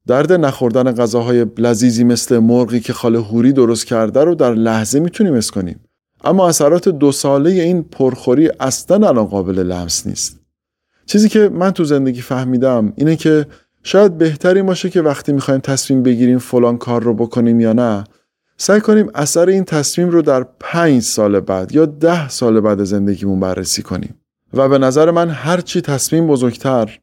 درد 0.07 0.33
نخوردن 0.33 0.91
غذاهای 0.91 1.45
لذیذی 1.57 2.03
مثل 2.03 2.37
مرغی 2.37 2.79
که 2.79 2.93
خاله 2.93 3.19
هوری 3.19 3.53
درست 3.53 3.85
کرده 3.85 4.23
رو 4.23 4.35
در 4.35 4.53
لحظه 4.53 4.99
می‌تونیم 4.99 5.33
اس 5.33 5.51
کنیم. 5.51 5.79
اما 6.23 6.47
اثرات 6.49 6.89
دو 6.89 7.11
ساله 7.11 7.49
این 7.49 7.83
پرخوری 7.83 8.49
اصلا 8.59 9.07
الان 9.07 9.25
قابل 9.25 9.59
لمس 9.59 10.07
نیست. 10.07 10.39
چیزی 11.05 11.29
که 11.29 11.49
من 11.49 11.71
تو 11.71 11.83
زندگی 11.83 12.21
فهمیدم 12.21 12.93
اینه 12.95 13.15
که 13.15 13.45
شاید 13.83 14.17
بهتری 14.17 14.61
باشه 14.61 14.89
که 14.89 15.01
وقتی 15.01 15.33
می‌خوایم 15.33 15.59
تصمیم 15.59 16.03
بگیریم 16.03 16.39
فلان 16.39 16.77
کار 16.77 17.03
رو 17.03 17.13
بکنیم 17.13 17.59
یا 17.59 17.73
نه 17.73 18.03
سعی 18.57 18.81
کنیم 18.81 19.09
اثر 19.15 19.49
این 19.49 19.63
تصمیم 19.63 20.09
رو 20.09 20.21
در 20.21 20.45
پنج 20.59 21.01
سال 21.01 21.39
بعد 21.39 21.75
یا 21.75 21.85
ده 21.85 22.29
سال 22.29 22.59
بعد 22.59 22.83
زندگیمون 22.83 23.39
بررسی 23.39 23.81
کنیم. 23.81 24.15
و 24.53 24.69
به 24.69 24.77
نظر 24.77 25.11
من 25.11 25.29
هرچی 25.29 25.81
تصمیم 25.81 26.27
بزرگتر 26.27 26.99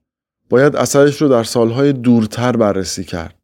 باید 0.53 0.77
اثرش 0.77 1.23
رو 1.23 1.29
در 1.29 1.45
سالهای 1.45 1.93
دورتر 1.93 2.57
بررسی 2.57 3.05
کرد. 3.05 3.35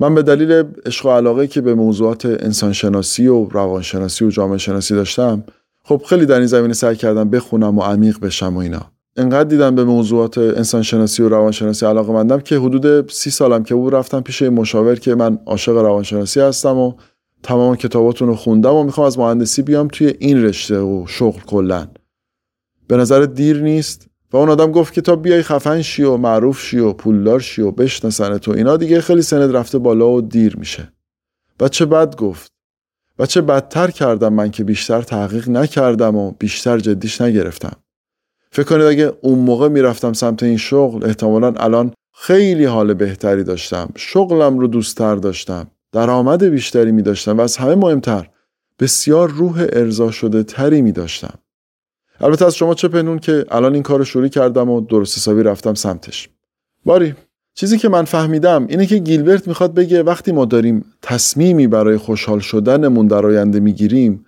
من 0.00 0.14
به 0.14 0.22
دلیل 0.22 0.64
عشق 0.86 1.06
و 1.06 1.10
علاقه 1.10 1.46
که 1.46 1.60
به 1.60 1.74
موضوعات 1.74 2.26
انسانشناسی 2.26 3.26
و 3.26 3.44
روانشناسی 3.44 4.24
و 4.24 4.30
جامعه 4.30 4.58
شناسی 4.58 4.94
داشتم 4.94 5.44
خب 5.84 6.02
خیلی 6.08 6.26
در 6.26 6.38
این 6.38 6.46
زمینه 6.46 6.74
سعی 6.74 6.96
کردم 6.96 7.30
بخونم 7.30 7.78
و 7.78 7.82
عمیق 7.82 8.20
بشم 8.20 8.56
و 8.56 8.58
اینا. 8.58 8.90
انقدر 9.16 9.48
دیدم 9.48 9.74
به 9.74 9.84
موضوعات 9.84 10.38
انسانشناسی 10.38 11.22
و 11.22 11.28
روانشناسی 11.28 11.86
علاقه 11.86 12.12
مندم 12.12 12.40
که 12.40 12.58
حدود 12.58 13.10
سی 13.10 13.30
سالم 13.30 13.64
که 13.64 13.74
بود 13.74 13.94
رفتم 13.94 14.20
پیش 14.20 14.42
مشاور 14.42 14.94
که 14.94 15.14
من 15.14 15.38
عاشق 15.46 15.72
روانشناسی 15.72 16.40
هستم 16.40 16.76
و 16.76 16.92
تمام 17.42 17.76
کتاباتون 17.76 18.28
رو 18.28 18.36
خوندم 18.36 18.74
و 18.74 18.82
می‌خوام 18.82 19.06
از 19.06 19.18
مهندسی 19.18 19.62
بیام 19.62 19.88
توی 19.88 20.14
این 20.18 20.44
رشته 20.44 20.78
و 20.78 21.06
شغل 21.06 21.40
کلا. 21.40 21.86
به 22.88 22.96
نظر 22.96 23.20
دیر 23.20 23.62
نیست؟ 23.62 24.13
و 24.34 24.36
اون 24.36 24.50
آدم 24.50 24.72
گفت 24.72 24.92
که 24.92 25.00
تا 25.00 25.16
بیای 25.16 25.42
خفن 25.42 25.82
شی 25.82 26.02
و 26.02 26.16
معروف 26.16 26.60
شی 26.60 26.78
و 26.78 26.92
پولدار 26.92 27.40
شی 27.40 27.62
و 27.62 27.70
بشناسن 27.70 28.38
تو 28.38 28.50
اینا 28.52 28.76
دیگه 28.76 29.00
خیلی 29.00 29.22
سند 29.22 29.56
رفته 29.56 29.78
بالا 29.78 30.10
و 30.10 30.20
دیر 30.20 30.56
میشه. 30.56 30.92
و 31.60 31.68
چه 31.68 31.86
بد 31.86 32.16
گفت. 32.16 32.52
و 33.18 33.26
چه 33.26 33.40
بدتر 33.40 33.90
کردم 33.90 34.32
من 34.32 34.50
که 34.50 34.64
بیشتر 34.64 35.02
تحقیق 35.02 35.48
نکردم 35.48 36.16
و 36.16 36.30
بیشتر 36.30 36.78
جدیش 36.78 37.20
نگرفتم. 37.20 37.76
فکر 38.50 38.64
کنید 38.64 38.86
اگه 38.86 39.12
اون 39.22 39.38
موقع 39.38 39.68
می‌رفتم 39.68 40.12
سمت 40.12 40.42
این 40.42 40.56
شغل 40.56 41.04
احتمالا 41.04 41.54
الان 41.56 41.92
خیلی 42.14 42.64
حال 42.64 42.94
بهتری 42.94 43.44
داشتم. 43.44 43.88
شغلم 43.96 44.58
رو 44.58 44.66
دوستتر 44.66 45.14
داشتم. 45.14 45.66
درآمد 45.92 46.44
بیشتری 46.44 46.92
می 46.92 47.02
داشتم 47.02 47.38
و 47.38 47.40
از 47.40 47.56
همه 47.56 47.74
مهمتر 47.74 48.28
بسیار 48.80 49.30
روح 49.30 49.66
ارضا 49.72 50.10
شده 50.10 50.42
تری 50.42 50.82
می 50.82 50.92
داشتم. 50.92 51.38
البته 52.20 52.46
از 52.46 52.54
شما 52.54 52.74
چه 52.74 52.88
پنون 52.88 53.18
که 53.18 53.44
الان 53.50 53.74
این 53.74 53.82
کار 53.82 53.98
رو 53.98 54.04
شروع 54.04 54.28
کردم 54.28 54.70
و 54.70 54.80
درست 54.80 55.16
حسابی 55.16 55.42
رفتم 55.42 55.74
سمتش. 55.74 56.28
باری 56.84 57.14
چیزی 57.54 57.78
که 57.78 57.88
من 57.88 58.04
فهمیدم 58.04 58.66
اینه 58.66 58.86
که 58.86 58.98
گیلبرت 58.98 59.48
می‌خواد 59.48 59.74
بگه 59.74 60.02
وقتی 60.02 60.32
ما 60.32 60.44
داریم 60.44 60.84
تصمیمی 61.02 61.66
برای 61.66 61.96
خوشحال 61.96 62.38
شدنمون 62.38 63.06
در 63.06 63.26
آینده 63.26 63.60
می‌گیریم 63.60 64.26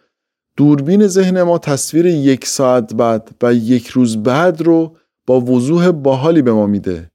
دوربین 0.57 1.07
ذهن 1.07 1.43
ما 1.43 1.59
تصویر 1.59 2.07
یک 2.07 2.47
ساعت 2.47 2.95
بعد 2.95 3.31
و 3.43 3.55
یک 3.55 3.89
روز 3.89 4.23
بعد 4.23 4.63
رو 4.63 4.97
با 5.27 5.41
وضوح 5.41 5.91
باحالی 5.91 6.43
به 6.43 6.53
ما 6.53 6.67
میده 6.67 7.11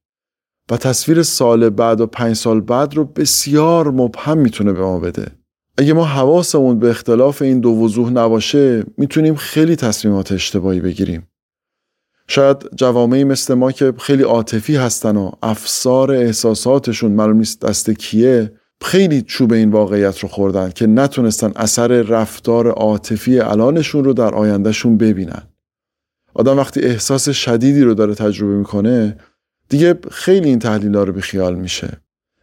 و 0.72 0.78
تصویر 0.78 1.24
سال 1.24 1.70
بعد 1.70 2.02
و 2.02 2.08
پنج 2.08 2.36
سال 2.36 2.62
بعد 2.62 2.94
رو 2.94 3.06
بسیار 3.06 3.92
مبهم 3.92 4.38
می‌تونه 4.38 4.74
به 4.74 4.82
ما 4.82 5.00
بده 5.00 5.41
اگه 5.78 5.94
ما 5.94 6.06
حواسمون 6.06 6.80
به 6.80 6.90
اختلاف 6.90 7.42
این 7.42 7.60
دو 7.60 7.70
وضوح 7.70 8.10
نباشه 8.10 8.84
می‌تونیم 8.98 9.36
خیلی 9.36 9.76
تصمیمات 9.76 10.32
اشتباهی 10.32 10.80
بگیریم. 10.80 11.28
شاید 12.28 12.70
جوامعی 12.76 13.24
مثل 13.24 13.54
ما 13.54 13.72
که 13.72 13.94
خیلی 14.00 14.24
عاطفی 14.24 14.76
هستن 14.76 15.18
و 15.18 15.32
افسار 15.44 16.12
احساساتشون 16.12 17.12
معلوم 17.12 17.38
نیست 17.38 17.62
دست 17.62 17.90
کیه 17.90 18.52
خیلی 18.82 19.22
چوب 19.22 19.54
این 19.54 19.72
واقعیت 19.72 20.20
رو 20.20 20.30
خوردن 20.30 20.70
که 20.70 20.88
نتونستن 20.88 21.52
اثر 21.56 21.88
رفتار 21.88 22.68
عاطفی 22.68 23.40
الانشون 23.40 24.04
رو 24.04 24.14
در 24.14 24.36
آیندهشون 24.36 24.98
ببینن. 24.98 25.42
آدم 26.34 26.58
وقتی 26.58 26.80
احساس 26.80 27.30
شدیدی 27.30 27.82
رو 27.82 27.94
داره 27.94 28.16
تجربه 28.16 28.54
می‌کنه 28.54 29.18
دیگه 29.70 30.00
خیلی 30.12 30.50
این 30.50 30.60
تحلیل 30.60 30.96
رو 30.96 31.22
خیال 31.22 31.56
میشه. 31.56 32.02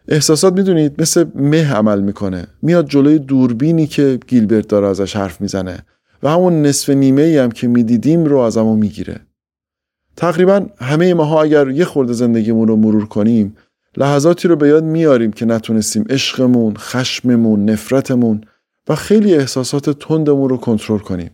احساسات 0.08 0.52
می‌دونید 0.52 1.02
مثل 1.02 1.24
مه 1.34 1.74
عمل 1.74 2.00
می‌کنه. 2.00 2.46
میاد 2.62 2.88
جلوی 2.88 3.18
دوربینی 3.18 3.86
که 3.86 4.18
گیلبرت 4.26 4.68
داره 4.68 4.88
ازش 4.88 5.16
حرف 5.16 5.40
می‌زنه 5.40 5.78
و 6.22 6.30
همون 6.30 6.62
نصف 6.62 6.90
نیمه 6.90 7.22
ای 7.22 7.38
هم 7.38 7.50
که 7.50 7.68
می‌دیدیم 7.68 8.24
رو 8.24 8.38
از 8.38 8.56
همون 8.56 8.78
می‌گیره. 8.78 9.20
تقریبا 10.16 10.66
همه 10.78 11.14
ماها 11.14 11.42
اگر 11.42 11.70
یه 11.70 11.84
خورده 11.84 12.12
زندگیمون 12.12 12.68
رو 12.68 12.76
مرور 12.76 13.06
کنیم 13.06 13.56
لحظاتی 13.96 14.48
رو 14.48 14.56
به 14.56 14.68
یاد 14.68 14.84
میاریم 14.84 15.32
که 15.32 15.44
نتونستیم 15.46 16.04
عشقمون، 16.10 16.74
خشممون، 16.76 17.70
نفرتمون 17.70 18.40
و 18.88 18.94
خیلی 18.94 19.34
احساسات 19.34 19.90
تندمون 19.90 20.48
رو 20.48 20.56
کنترل 20.56 20.98
کنیم. 20.98 21.30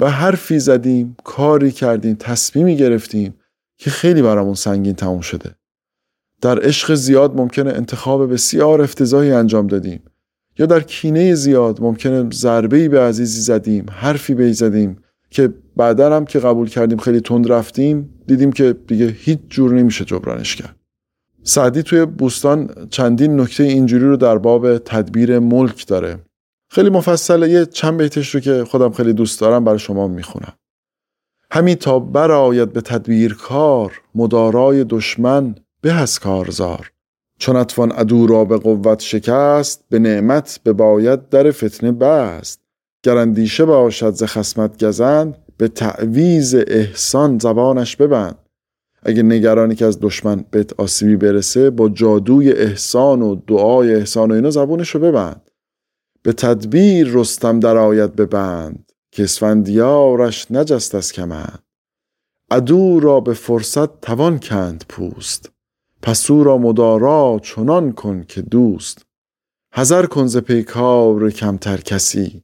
و 0.00 0.10
حرفی 0.10 0.58
زدیم، 0.58 1.16
کاری 1.24 1.70
کردیم، 1.70 2.16
تصمیمی 2.20 2.76
گرفتیم 2.76 3.34
که 3.78 3.90
خیلی 3.90 4.22
برامون 4.22 4.54
سنگین 4.54 4.94
تموم 4.94 5.20
شده. 5.20 5.57
در 6.40 6.58
عشق 6.62 6.94
زیاد 6.94 7.36
ممکنه 7.36 7.70
انتخاب 7.70 8.32
بسیار 8.32 8.82
افتضاحی 8.82 9.32
انجام 9.32 9.66
دادیم. 9.66 10.02
یا 10.58 10.66
در 10.66 10.80
کینه 10.80 11.34
زیاد 11.34 11.82
ممکنه 11.82 12.30
ضربه‌ای 12.32 12.88
به 12.88 13.00
عزیزی 13.00 13.40
زدیم، 13.40 13.86
حرفی 13.90 14.34
به 14.34 14.52
زدیم 14.52 14.96
که 15.30 15.52
بعدا 15.76 16.16
هم 16.16 16.24
که 16.24 16.38
قبول 16.38 16.68
کردیم 16.68 16.98
خیلی 16.98 17.20
تند 17.20 17.52
رفتیم 17.52 18.14
دیدیم 18.26 18.52
که 18.52 18.72
دیگه 18.86 19.06
هیچ 19.06 19.38
جور 19.48 19.72
نمیشه 19.72 20.04
جبرانش 20.04 20.56
کرد. 20.56 20.76
سعدی 21.42 21.82
توی 21.82 22.04
بوستان 22.04 22.70
چندین 22.90 23.40
نکته 23.40 23.64
اینجوری 23.64 24.04
رو 24.04 24.16
در 24.16 24.38
باب 24.38 24.78
تدبیر 24.78 25.38
ملک 25.38 25.86
داره. 25.86 26.18
خیلی 26.70 26.90
مفصله 26.90 27.50
یه 27.50 27.66
چند 27.66 28.02
بیتش 28.02 28.34
رو 28.34 28.40
که 28.40 28.64
خودم 28.64 28.90
خیلی 28.90 29.12
دوست 29.12 29.40
دارم 29.40 29.64
برای 29.64 29.78
شما 29.78 30.08
می‌خونم. 30.08 30.52
همین 31.50 31.74
تا 31.74 31.98
برآید 31.98 32.72
به 32.72 32.80
تدبیر 32.80 33.34
کار 33.34 33.92
مدارای 34.14 34.84
دشمن 34.84 35.54
به 35.80 35.92
از 35.92 36.18
کارزار. 36.18 36.92
چون 37.38 37.56
اتوان 37.56 37.90
عدو 37.90 38.26
را 38.26 38.44
به 38.44 38.56
قوت 38.58 39.00
شکست 39.00 39.84
به 39.88 39.98
نعمت 39.98 40.60
به 40.62 40.72
باید 40.72 41.28
در 41.28 41.50
فتنه 41.50 41.92
بست. 41.92 42.60
گرندیشه 43.02 43.64
باشد 43.64 44.14
ز 44.14 44.22
خسمت 44.22 44.84
گزند 44.84 45.36
به 45.56 45.68
تعویز 45.68 46.54
احسان 46.54 47.38
زبانش 47.38 47.96
ببند. 47.96 48.38
اگه 49.02 49.22
نگرانی 49.22 49.74
که 49.74 49.84
از 49.84 49.98
دشمن 50.00 50.44
به 50.50 50.66
آسیبی 50.78 51.16
برسه 51.16 51.70
با 51.70 51.88
جادوی 51.88 52.52
احسان 52.52 53.22
و 53.22 53.34
دعای 53.34 53.94
احسان 53.94 54.30
و 54.30 54.34
اینا 54.34 54.50
زبونش 54.50 54.90
رو 54.90 55.00
ببند. 55.00 55.50
به 56.22 56.32
تدبیر 56.32 57.08
رستم 57.12 57.60
در 57.60 57.76
آید 57.76 58.16
ببند 58.16 58.92
که 59.10 59.24
اسفندیارش 59.24 60.50
نجست 60.50 60.94
از 60.94 61.12
کمند. 61.12 61.62
عدو 62.50 63.00
را 63.00 63.20
به 63.20 63.34
فرصت 63.34 64.00
توان 64.00 64.38
کند 64.38 64.84
پوست. 64.88 65.50
پس 66.02 66.30
او 66.30 66.44
را 66.44 66.58
مدارا 66.58 67.40
چنان 67.42 67.92
کن 67.92 68.24
که 68.28 68.42
دوست. 68.42 69.06
هزر 69.72 70.06
کن 70.06 70.26
ز 70.26 70.36
پیکار 70.36 71.30
کمتر 71.30 71.76
کسی 71.76 72.42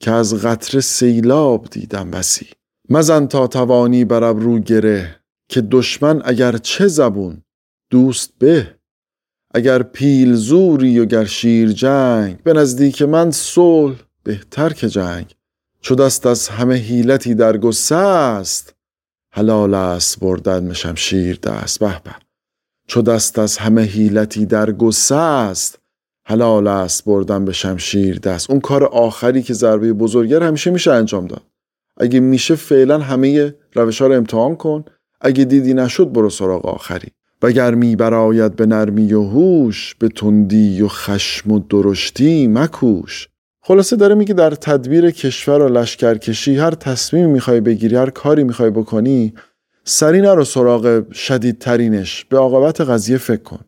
که 0.00 0.10
از 0.10 0.34
قطر 0.34 0.80
سیلاب 0.80 1.68
دیدم 1.70 2.10
بسی. 2.10 2.46
مزن 2.88 3.26
تا 3.26 3.46
توانی 3.46 4.04
بر 4.04 4.24
ابرو 4.24 4.58
گره 4.58 5.20
که 5.48 5.60
دشمن 5.60 6.22
اگر 6.24 6.56
چه 6.56 6.88
زبون 6.88 7.42
دوست 7.90 8.32
به. 8.38 8.74
اگر 9.54 9.82
پیل 9.82 10.34
زوری 10.34 10.98
و 10.98 11.04
گر 11.04 11.24
شیر 11.24 11.72
جنگ 11.72 12.42
به 12.42 12.52
نزدیک 12.52 13.02
من 13.02 13.30
صلح 13.30 13.96
بهتر 14.24 14.72
که 14.72 14.88
جنگ. 14.88 15.34
چو 15.80 15.94
دست 15.94 16.26
از 16.26 16.48
همه 16.48 16.74
حیلتی 16.74 17.34
در 17.34 17.56
گسه 17.56 17.96
است 17.96 18.74
حلال 19.34 19.74
است 19.74 20.20
بردن 20.20 20.72
شیر 20.94 21.36
دست. 21.36 21.80
به. 21.80 22.21
چو 22.92 23.02
دست 23.02 23.38
از 23.38 23.58
همه 23.58 23.82
حیلتی 23.82 24.46
در 24.46 24.72
گسه 24.72 25.14
است 25.14 25.78
حلال 26.26 26.66
است 26.66 27.04
بردن 27.04 27.44
به 27.44 27.52
شمشیر 27.52 28.18
دست. 28.18 28.50
اون 28.50 28.60
کار 28.60 28.84
آخری 28.84 29.42
که 29.42 29.54
ضربه 29.54 29.92
بزرگر 29.92 30.42
همیشه 30.42 30.70
میشه 30.70 30.92
انجام 30.92 31.26
داد. 31.26 31.42
اگه 31.96 32.20
میشه 32.20 32.54
فعلا 32.54 32.98
همه 32.98 33.54
روش 33.74 34.02
ها 34.02 34.06
رو 34.06 34.14
امتحان 34.14 34.56
کن. 34.56 34.84
اگه 35.20 35.44
دیدی 35.44 35.74
نشد 35.74 36.12
برو 36.12 36.30
سراغ 36.30 36.66
آخری. 36.66 37.08
وگر 37.42 37.74
می 37.74 37.96
براید 37.96 38.56
به 38.56 38.66
نرمی 38.66 39.14
و 39.14 39.22
هوش 39.22 39.94
به 39.94 40.08
تندی 40.08 40.82
و 40.82 40.88
خشم 40.88 41.52
و 41.52 41.58
درشتی 41.58 42.46
مکوش. 42.46 43.28
خلاصه 43.62 43.96
داره 43.96 44.14
میگه 44.14 44.34
در 44.34 44.50
تدبیر 44.50 45.10
کشور 45.10 45.62
و 45.62 45.68
لشکرکشی 45.68 46.56
هر 46.56 46.70
تصمیمی 46.70 47.32
می‌خوای 47.32 47.60
بگیری 47.60 47.96
هر 47.96 48.10
کاری 48.10 48.44
می‌خوای 48.44 48.70
بکنی 48.70 49.34
سری 49.84 50.20
نرو 50.20 50.44
سراغ 50.44 51.12
شدیدترینش. 51.12 52.24
به 52.24 52.38
عاقبت 52.38 52.80
قضیه 52.80 53.16
فکر 53.16 53.42
کن. 53.42 53.60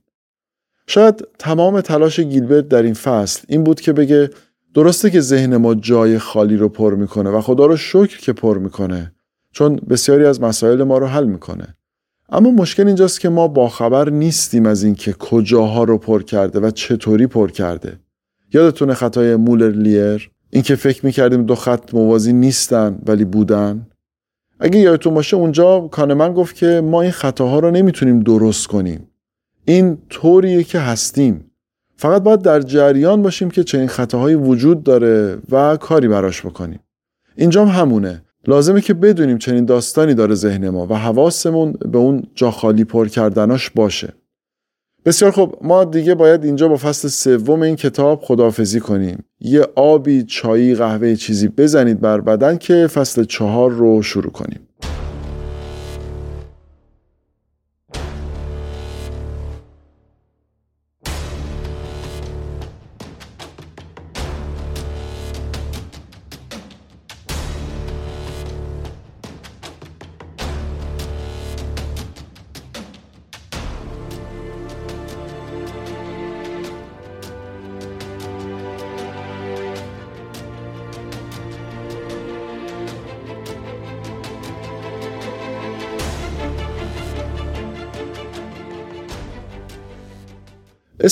شاید 0.87 1.29
تمام 1.39 1.81
تلاش 1.81 2.21
گیلبرت 2.21 2.69
در 2.69 2.83
این 2.83 2.95
فصل 2.95 3.43
این 3.49 3.65
بود 3.65 3.81
که 3.81 3.93
بگه 3.93 4.31
درسته 4.75 5.11
که 5.11 5.21
ذهن 5.21 5.57
ما 5.57 5.75
جای 5.75 6.19
خالی 6.19 6.57
رو 6.57 6.69
پر 6.69 6.95
می‌کنه 6.95 7.31
و 7.31 7.41
خدا 7.41 7.67
رو 7.67 7.77
شکر 7.77 8.21
که 8.21 8.33
پر 8.33 8.59
می‌کنه 8.59 9.13
چون 9.53 9.77
بسیاری 9.77 10.25
از 10.25 10.41
مسائل 10.41 10.83
ما 10.83 10.99
رو 10.99 11.07
حل 11.07 11.25
می‌کنه. 11.25 11.77
اما 12.29 12.51
مشکل 12.51 12.87
اینجاست 12.87 13.21
که 13.21 13.29
ما 13.29 13.49
باخبر 13.49 14.11
نیستیم 14.11 14.67
از 14.67 14.83
اینکه 14.83 15.13
کجاها 15.13 15.85
رو 15.85 15.99
پر 15.99 16.23
کرده 16.23 16.61
و 16.61 16.71
چطوری 16.71 17.27
پر 17.27 17.51
کرده. 17.51 17.99
یادتونه 18.55 18.95
خطای 18.95 19.37
مولر 19.37 19.71
لیر؟ 19.71 20.31
اینکه 20.51 20.77
فکر 20.77 21.07
می‌کردیم 21.07 21.43
دو 21.43 21.55
خط 21.55 21.95
موازی 21.95 22.33
نیستن 22.33 22.99
ولی 23.07 23.25
بودن؟ 23.25 23.87
اگه 24.65 24.79
یادتون 24.79 25.15
باشه 25.15 25.37
اونجا 25.37 25.81
کانمن 25.81 26.33
گفت 26.33 26.57
که 26.57 26.81
ما 26.85 27.03
این 27.03 27.11
خطاها 27.11 27.59
رو 27.59 27.71
نمی‌تونیم 27.71 28.21
درست 28.21 28.67
کنیم. 28.67 29.09
این 29.65 29.99
طوریه 30.11 30.65
که 30.65 30.79
هستیم. 30.79 31.51
فقط 31.97 32.23
باید 32.23 32.43
در 32.43 32.61
جریان 32.61 33.23
باشیم 33.23 33.51
که 33.51 33.65
چنین 33.65 33.89
خطاهایی 33.89 34.35
وجود 34.35 34.83
داره 34.83 35.39
و 35.51 35.77
کاری 35.77 36.09
براش 36.09 36.47
بکنیم. 36.47 36.81
اینجام 37.37 37.69
همونه. 37.69 38.23
لازمه 38.47 38.81
که 38.81 38.95
بدونیم 38.95 39.39
چنین 39.39 39.65
داستانی 39.65 40.15
داره 40.15 40.35
ذهن 40.35 40.69
ما 40.69 40.87
و 40.87 40.95
حواسمون 40.95 41.73
به 41.73 41.99
اون 41.99 42.23
جا 42.35 42.51
خالی 42.51 42.85
پر 42.85 43.09
کردناش 43.09 43.71
باشه. 43.71 44.13
بسیار 45.05 45.31
خب 45.31 45.55
ما 45.63 45.85
دیگه 45.85 46.15
باید 46.15 46.45
اینجا 46.45 46.69
با 46.69 46.77
فصل 46.77 47.09
سوم 47.09 47.63
این 47.63 47.77
کتاب 47.77 48.21
خداحافظی 48.23 48.81
کنیم. 48.81 49.25
یه 49.41 49.67
آبی 49.75 50.23
چایی 50.23 50.75
قهوه 50.75 51.15
چیزی 51.15 51.49
بزنید 51.49 52.01
بر 52.01 52.21
بدن 52.21 52.57
که 52.57 52.87
فصل 52.87 53.25
چهار 53.25 53.71
رو 53.71 54.03
شروع 54.03 54.33
کنیم. 54.33 54.61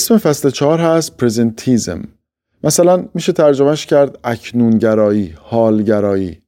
اسم 0.03 0.17
فصل 0.17 0.49
چهار 0.49 0.79
هست 0.79 1.17
پرزنتیزم 1.17 2.03
مثلا 2.63 3.05
میشه 3.13 3.31
ترجمهش 3.31 3.85
کرد 3.85 4.19
اکنونگرایی، 4.23 5.33
حالگرایی. 5.41 6.39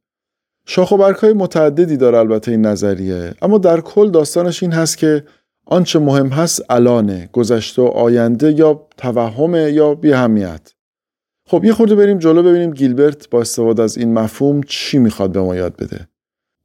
شاخ 0.65 0.91
و 0.91 0.97
برگ 0.97 1.15
های 1.15 1.33
متعددی 1.33 1.97
داره 1.97 2.17
البته 2.17 2.51
این 2.51 2.65
نظریه 2.65 3.33
اما 3.41 3.57
در 3.57 3.81
کل 3.81 4.11
داستانش 4.11 4.63
این 4.63 4.71
هست 4.71 4.97
که 4.97 5.23
آنچه 5.65 5.99
مهم 5.99 6.27
هست 6.27 6.61
الانه 6.69 7.29
گذشته 7.33 7.81
و 7.81 7.85
آینده 7.85 8.51
یا 8.51 8.87
توهمه 8.97 9.71
یا 9.71 9.95
بیهمیت 9.95 10.73
خب 11.47 11.65
یه 11.65 11.73
خورده 11.73 11.95
بریم 11.95 12.17
جلو 12.17 12.43
ببینیم 12.43 12.71
گیلبرت 12.71 13.29
با 13.29 13.41
استفاده 13.41 13.83
از 13.83 13.97
این 13.97 14.13
مفهوم 14.13 14.63
چی 14.63 14.97
می‌خواد 14.97 15.31
به 15.31 15.41
ما 15.41 15.55
یاد 15.55 15.75
بده. 15.75 16.07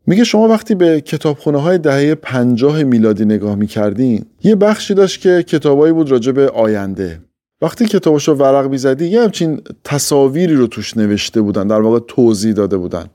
میگه 0.07 0.25
شما 0.25 0.49
وقتی 0.49 0.75
به 0.75 1.01
کتابخونه 1.01 1.59
های 1.59 1.79
دهه 1.79 2.15
پنجاه 2.15 2.83
میلادی 2.83 3.25
نگاه 3.25 3.55
می‌کردین 3.55 4.25
یه 4.43 4.57
بخشی 4.57 4.95
داشت 4.95 5.21
که 5.21 5.43
کتابایی 5.43 5.93
بود 5.93 6.11
راجع 6.11 6.33
به 6.33 6.49
آینده. 6.49 7.21
وقتی 7.63 7.87
کتابش 7.87 8.29
رو 8.29 8.35
ورق 8.35 8.71
می‌زدی 8.71 9.07
یه 9.07 9.23
همچین 9.23 9.61
تصاویری 9.85 10.55
رو 10.55 10.67
توش 10.67 10.97
نوشته 10.97 11.41
بودن 11.41 11.67
در 11.67 11.81
واقع 11.81 11.99
توضیح 11.99 12.53
داده 12.53 12.77
بودن. 12.77 13.07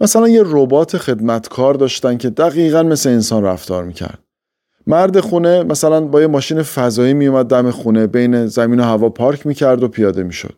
مثلا 0.00 0.28
یه 0.28 0.42
ربات 0.44 0.96
خدمتکار 0.96 1.74
داشتن 1.74 2.16
که 2.16 2.30
دقیقا 2.30 2.82
مثل 2.82 3.10
انسان 3.10 3.42
رفتار 3.44 3.84
می‌کرد. 3.84 4.18
مرد 4.86 5.20
خونه 5.20 5.62
مثلا 5.62 6.00
با 6.00 6.20
یه 6.20 6.26
ماشین 6.26 6.62
فضایی 6.62 7.14
میومد 7.14 7.46
دم 7.46 7.70
خونه 7.70 8.06
بین 8.06 8.46
زمین 8.46 8.80
و 8.80 8.82
هوا 8.82 9.08
پارک 9.08 9.46
می‌کرد 9.46 9.82
و 9.82 9.88
پیاده 9.88 10.22
می‌شد. 10.22 10.54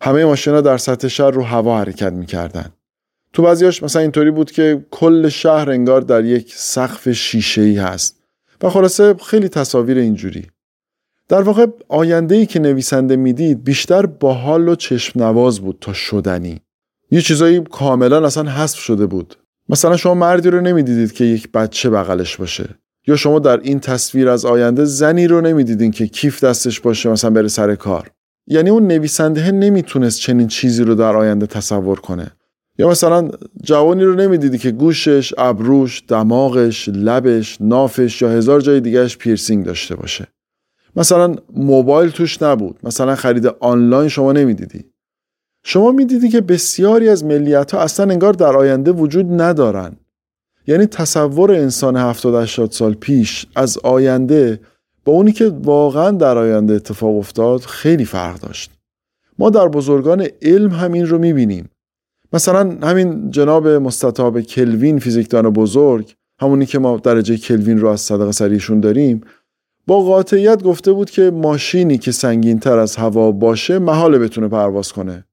همه 0.00 0.24
ماشینا 0.24 0.60
در 0.60 0.76
سطح 0.76 1.08
شهر 1.08 1.30
رو 1.30 1.42
هوا 1.42 1.78
حرکت 1.78 2.12
می‌کردن. 2.12 2.66
تو 3.32 3.42
بعضیاش 3.42 3.82
مثلا 3.82 4.02
اینطوری 4.02 4.30
بود 4.30 4.50
که 4.50 4.84
کل 4.90 5.28
شهر 5.28 5.70
انگار 5.70 6.00
در 6.00 6.24
یک 6.24 6.54
سقف 6.56 7.12
شیشه 7.12 7.62
ای 7.62 7.76
هست. 7.76 8.22
و 8.62 8.70
خلاصه 8.70 9.14
خیلی 9.14 9.48
تصاویر 9.48 9.98
اینجوری. 9.98 10.46
در 11.28 11.42
واقع 11.42 11.66
آینده 11.88 12.34
ای 12.34 12.46
که 12.46 12.60
نویسنده 12.60 13.16
می‌دید 13.16 13.64
بیشتر 13.64 14.06
باحال 14.06 14.68
و 14.68 14.74
چشم 14.74 15.22
نواز 15.22 15.60
بود 15.60 15.78
تا 15.80 15.92
شدنی. 15.92 16.60
یه 17.10 17.20
چیزایی 17.20 17.60
کاملا 17.60 18.26
اصلا 18.26 18.50
حذف 18.50 18.78
شده 18.78 19.06
بود. 19.06 19.36
مثلا 19.68 19.96
شما 19.96 20.14
مردی 20.14 20.50
رو 20.50 20.60
نمی‌دیدید 20.60 21.12
که 21.12 21.24
یک 21.24 21.52
بچه 21.52 21.90
بغلش 21.90 22.36
باشه. 22.36 22.68
یا 23.06 23.16
شما 23.16 23.38
در 23.38 23.60
این 23.60 23.80
تصویر 23.80 24.28
از 24.28 24.44
آینده 24.44 24.84
زنی 24.84 25.26
رو 25.26 25.40
نمی‌دیدین 25.40 25.90
که 25.90 26.06
کیف 26.06 26.44
دستش 26.44 26.80
باشه 26.80 27.08
مثلا 27.08 27.30
بره 27.30 27.48
سر 27.48 27.74
کار. 27.74 28.10
یعنی 28.46 28.70
اون 28.70 28.86
نویسنده 28.86 29.50
نمی‌تونست 29.50 30.20
چنین 30.20 30.48
چیزی 30.48 30.84
رو 30.84 30.94
در 30.94 31.16
آینده 31.16 31.46
تصور 31.46 32.00
کنه. 32.00 32.30
یا 32.78 32.88
مثلا 32.88 33.30
جوانی 33.62 34.04
رو 34.04 34.14
نمی‌دیدی 34.14 34.58
که 34.58 34.70
گوشش، 34.70 35.34
ابروش، 35.38 36.02
دماغش، 36.08 36.88
لبش، 36.88 37.56
نافش 37.60 38.22
یا 38.22 38.28
هزار 38.30 38.60
جای 38.60 38.80
دیگهش 38.80 39.16
پیرسینگ 39.16 39.66
داشته 39.66 39.96
باشه. 39.96 40.26
مثلا 40.96 41.34
موبایل 41.54 42.10
توش 42.10 42.42
نبود. 42.42 42.78
مثلا 42.82 43.14
خرید 43.14 43.46
آنلاین 43.46 44.08
شما 44.08 44.32
نمی‌دیدی. 44.32 44.84
شما 45.64 45.92
می‌دیدی 45.92 46.28
که 46.28 46.40
بسیاری 46.40 47.08
از 47.08 47.24
ملیت 47.24 47.74
ها 47.74 47.80
اصلا 47.80 48.12
انگار 48.12 48.32
در 48.32 48.56
آینده 48.56 48.92
وجود 48.92 49.40
ندارن. 49.40 49.96
یعنی 50.66 50.86
تصور 50.86 51.52
انسان 51.52 51.96
70 51.96 52.34
80 52.34 52.70
سال 52.70 52.94
پیش 52.94 53.46
از 53.54 53.78
آینده 53.78 54.60
با 55.04 55.12
اونی 55.12 55.32
که 55.32 55.48
واقعا 55.62 56.10
در 56.10 56.38
آینده 56.38 56.74
اتفاق 56.74 57.16
افتاد 57.16 57.60
خیلی 57.60 58.04
فرق 58.04 58.40
داشت. 58.40 58.70
ما 59.38 59.50
در 59.50 59.68
بزرگان 59.68 60.26
علم 60.42 60.70
همین 60.70 61.06
رو 61.06 61.18
می‌بینیم. 61.18 61.68
مثلا 62.32 62.78
همین 62.82 63.30
جناب 63.30 63.68
مستطاب 63.68 64.40
کلوین 64.40 64.98
فیزیکدان 64.98 65.50
بزرگ 65.50 66.14
همونی 66.40 66.66
که 66.66 66.78
ما 66.78 66.96
درجه 66.96 67.36
کلوین 67.36 67.80
رو 67.80 67.88
از 67.88 68.00
صدق 68.00 68.30
سریشون 68.30 68.80
داریم 68.80 69.20
با 69.86 70.00
قاطعیت 70.00 70.62
گفته 70.62 70.92
بود 70.92 71.10
که 71.10 71.30
ماشینی 71.30 71.98
که 71.98 72.12
سنگین 72.12 72.58
تر 72.58 72.78
از 72.78 72.96
هوا 72.96 73.32
باشه 73.32 73.78
محاله 73.78 74.18
بتونه 74.18 74.48
پرواز 74.48 74.92
کنه. 74.92 75.24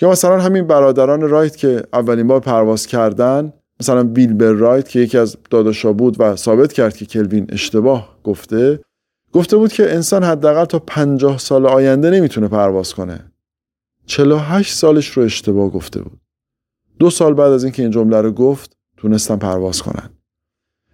یا 0.00 0.10
مثلا 0.10 0.40
همین 0.40 0.66
برادران 0.66 1.20
رایت 1.20 1.56
که 1.56 1.82
اولین 1.92 2.26
بار 2.26 2.40
پرواز 2.40 2.86
کردن 2.86 3.52
مثلا 3.80 4.04
بیلبر 4.04 4.52
رایت 4.52 4.88
که 4.88 5.00
یکی 5.00 5.18
از 5.18 5.36
داداشا 5.50 5.92
بود 5.92 6.16
و 6.18 6.36
ثابت 6.36 6.72
کرد 6.72 6.96
که 6.96 7.06
کلوین 7.06 7.46
اشتباه 7.48 8.18
گفته 8.24 8.80
گفته 9.32 9.56
بود 9.56 9.72
که 9.72 9.94
انسان 9.94 10.24
حداقل 10.24 10.64
تا 10.64 10.78
پنجاه 10.78 11.38
سال 11.38 11.66
آینده 11.66 12.10
نمی‌تونه 12.10 12.48
پرواز 12.48 12.94
کنه. 12.94 13.27
48 14.08 14.74
سالش 14.74 15.08
رو 15.08 15.22
اشتباه 15.22 15.70
گفته 15.70 16.02
بود. 16.02 16.20
دو 16.98 17.10
سال 17.10 17.34
بعد 17.34 17.52
از 17.52 17.64
اینکه 17.64 17.82
این 17.82 17.90
جمله 17.90 18.20
رو 18.20 18.32
گفت 18.32 18.76
تونستن 18.96 19.36
پرواز 19.36 19.82
کنن. 19.82 20.10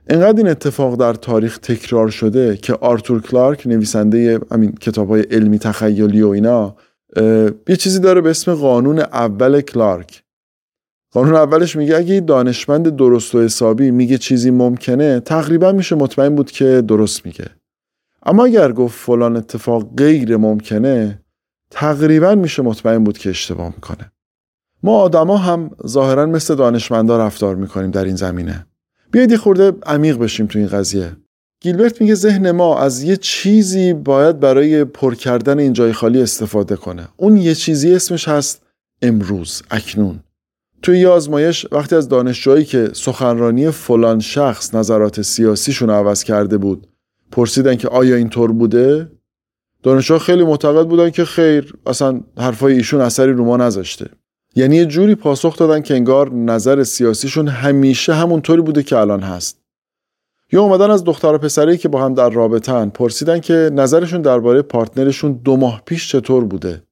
انقدر 0.08 0.38
این 0.38 0.48
اتفاق 0.48 0.96
در 0.96 1.14
تاریخ 1.14 1.58
تکرار 1.58 2.08
شده 2.08 2.56
که 2.56 2.74
آرتور 2.74 3.22
کلارک 3.22 3.66
نویسنده 3.66 4.40
همین 4.50 4.72
کتاب 4.72 5.08
های 5.08 5.22
علمی 5.22 5.58
تخیلی 5.58 6.22
و 6.22 6.28
اینا 6.28 6.76
یه 7.68 7.76
چیزی 7.78 7.98
داره 7.98 8.20
به 8.20 8.30
اسم 8.30 8.54
قانون 8.54 8.98
اول 8.98 9.60
کلارک. 9.60 10.22
قانون 11.12 11.34
اولش 11.34 11.76
میگه 11.76 11.96
اگه 11.96 12.20
دانشمند 12.20 12.96
درست 12.96 13.34
و 13.34 13.42
حسابی 13.42 13.90
میگه 13.90 14.18
چیزی 14.18 14.50
ممکنه 14.50 15.20
تقریبا 15.20 15.72
میشه 15.72 15.96
مطمئن 15.96 16.34
بود 16.34 16.50
که 16.50 16.82
درست 16.88 17.26
میگه. 17.26 17.46
اما 18.22 18.44
اگر 18.44 18.72
گفت 18.72 18.98
فلان 18.98 19.36
اتفاق 19.36 19.96
غیر 19.96 20.36
ممکنه 20.36 21.23
تقریبا 21.74 22.34
میشه 22.34 22.62
مطمئن 22.62 23.04
بود 23.04 23.18
که 23.18 23.30
اشتباه 23.30 23.66
می‌کنه. 23.66 24.12
ما 24.82 24.96
آدما 24.96 25.36
هم 25.36 25.70
ظاهرا 25.86 26.26
مثل 26.26 26.54
دانشمندا 26.54 27.26
رفتار 27.26 27.56
می‌کنیم 27.56 27.90
در 27.90 28.04
این 28.04 28.16
زمینه. 28.16 28.66
بیاید 29.10 29.30
یه 29.30 29.36
خورده 29.36 29.72
عمیق 29.86 30.18
بشیم 30.18 30.46
تو 30.46 30.58
این 30.58 30.68
قضیه. 30.68 31.16
گیلبرت 31.60 32.00
میگه 32.00 32.14
ذهن 32.14 32.50
ما 32.50 32.78
از 32.78 33.02
یه 33.02 33.16
چیزی 33.16 33.92
باید 33.92 34.40
برای 34.40 34.84
پر 34.84 35.14
کردن 35.14 35.58
این 35.58 35.72
جای 35.72 35.92
خالی 35.92 36.22
استفاده 36.22 36.76
کنه. 36.76 37.08
اون 37.16 37.36
یه 37.36 37.54
چیزی 37.54 37.94
اسمش 37.94 38.28
هست 38.28 38.62
امروز 39.02 39.62
اکنون. 39.70 40.20
توی 40.82 40.98
یه 40.98 41.08
آزمایش 41.08 41.66
وقتی 41.72 41.96
از 41.96 42.08
دانشجوهایی 42.08 42.64
که 42.64 42.90
سخنرانی 42.92 43.70
فلان 43.70 44.20
شخص 44.20 44.74
نظرات 44.74 45.22
سیاسیشون 45.22 45.90
عوض 45.90 46.22
کرده 46.22 46.58
بود 46.58 46.86
پرسیدن 47.32 47.76
که 47.76 47.88
آیا 47.88 48.16
اینطور 48.16 48.52
بوده؟ 48.52 49.10
دانشجوها 49.84 50.18
خیلی 50.18 50.44
معتقد 50.44 50.86
بودن 50.86 51.10
که 51.10 51.24
خیر 51.24 51.74
اصلا 51.86 52.20
حرفای 52.38 52.74
ایشون 52.74 53.00
اثری 53.00 53.32
رو 53.32 53.44
ما 53.44 53.56
نذاشته. 53.56 54.10
یعنی 54.56 54.76
یه 54.76 54.86
جوری 54.86 55.14
پاسخ 55.14 55.56
دادن 55.56 55.82
که 55.82 55.94
انگار 55.94 56.32
نظر 56.32 56.82
سیاسیشون 56.82 57.48
همیشه 57.48 58.14
همونطوری 58.14 58.62
بوده 58.62 58.82
که 58.82 58.96
الان 58.96 59.20
هست. 59.20 59.60
یا 60.52 60.62
اومدن 60.62 60.90
از 60.90 61.04
دختر 61.04 61.34
و 61.34 61.38
پسری 61.38 61.78
که 61.78 61.88
با 61.88 62.04
هم 62.04 62.14
در 62.14 62.30
رابطن 62.30 62.88
پرسیدن 62.88 63.40
که 63.40 63.70
نظرشون 63.72 64.22
درباره 64.22 64.62
پارتنرشون 64.62 65.32
دو 65.32 65.56
ماه 65.56 65.82
پیش 65.86 66.12
چطور 66.12 66.44
بوده. 66.44 66.82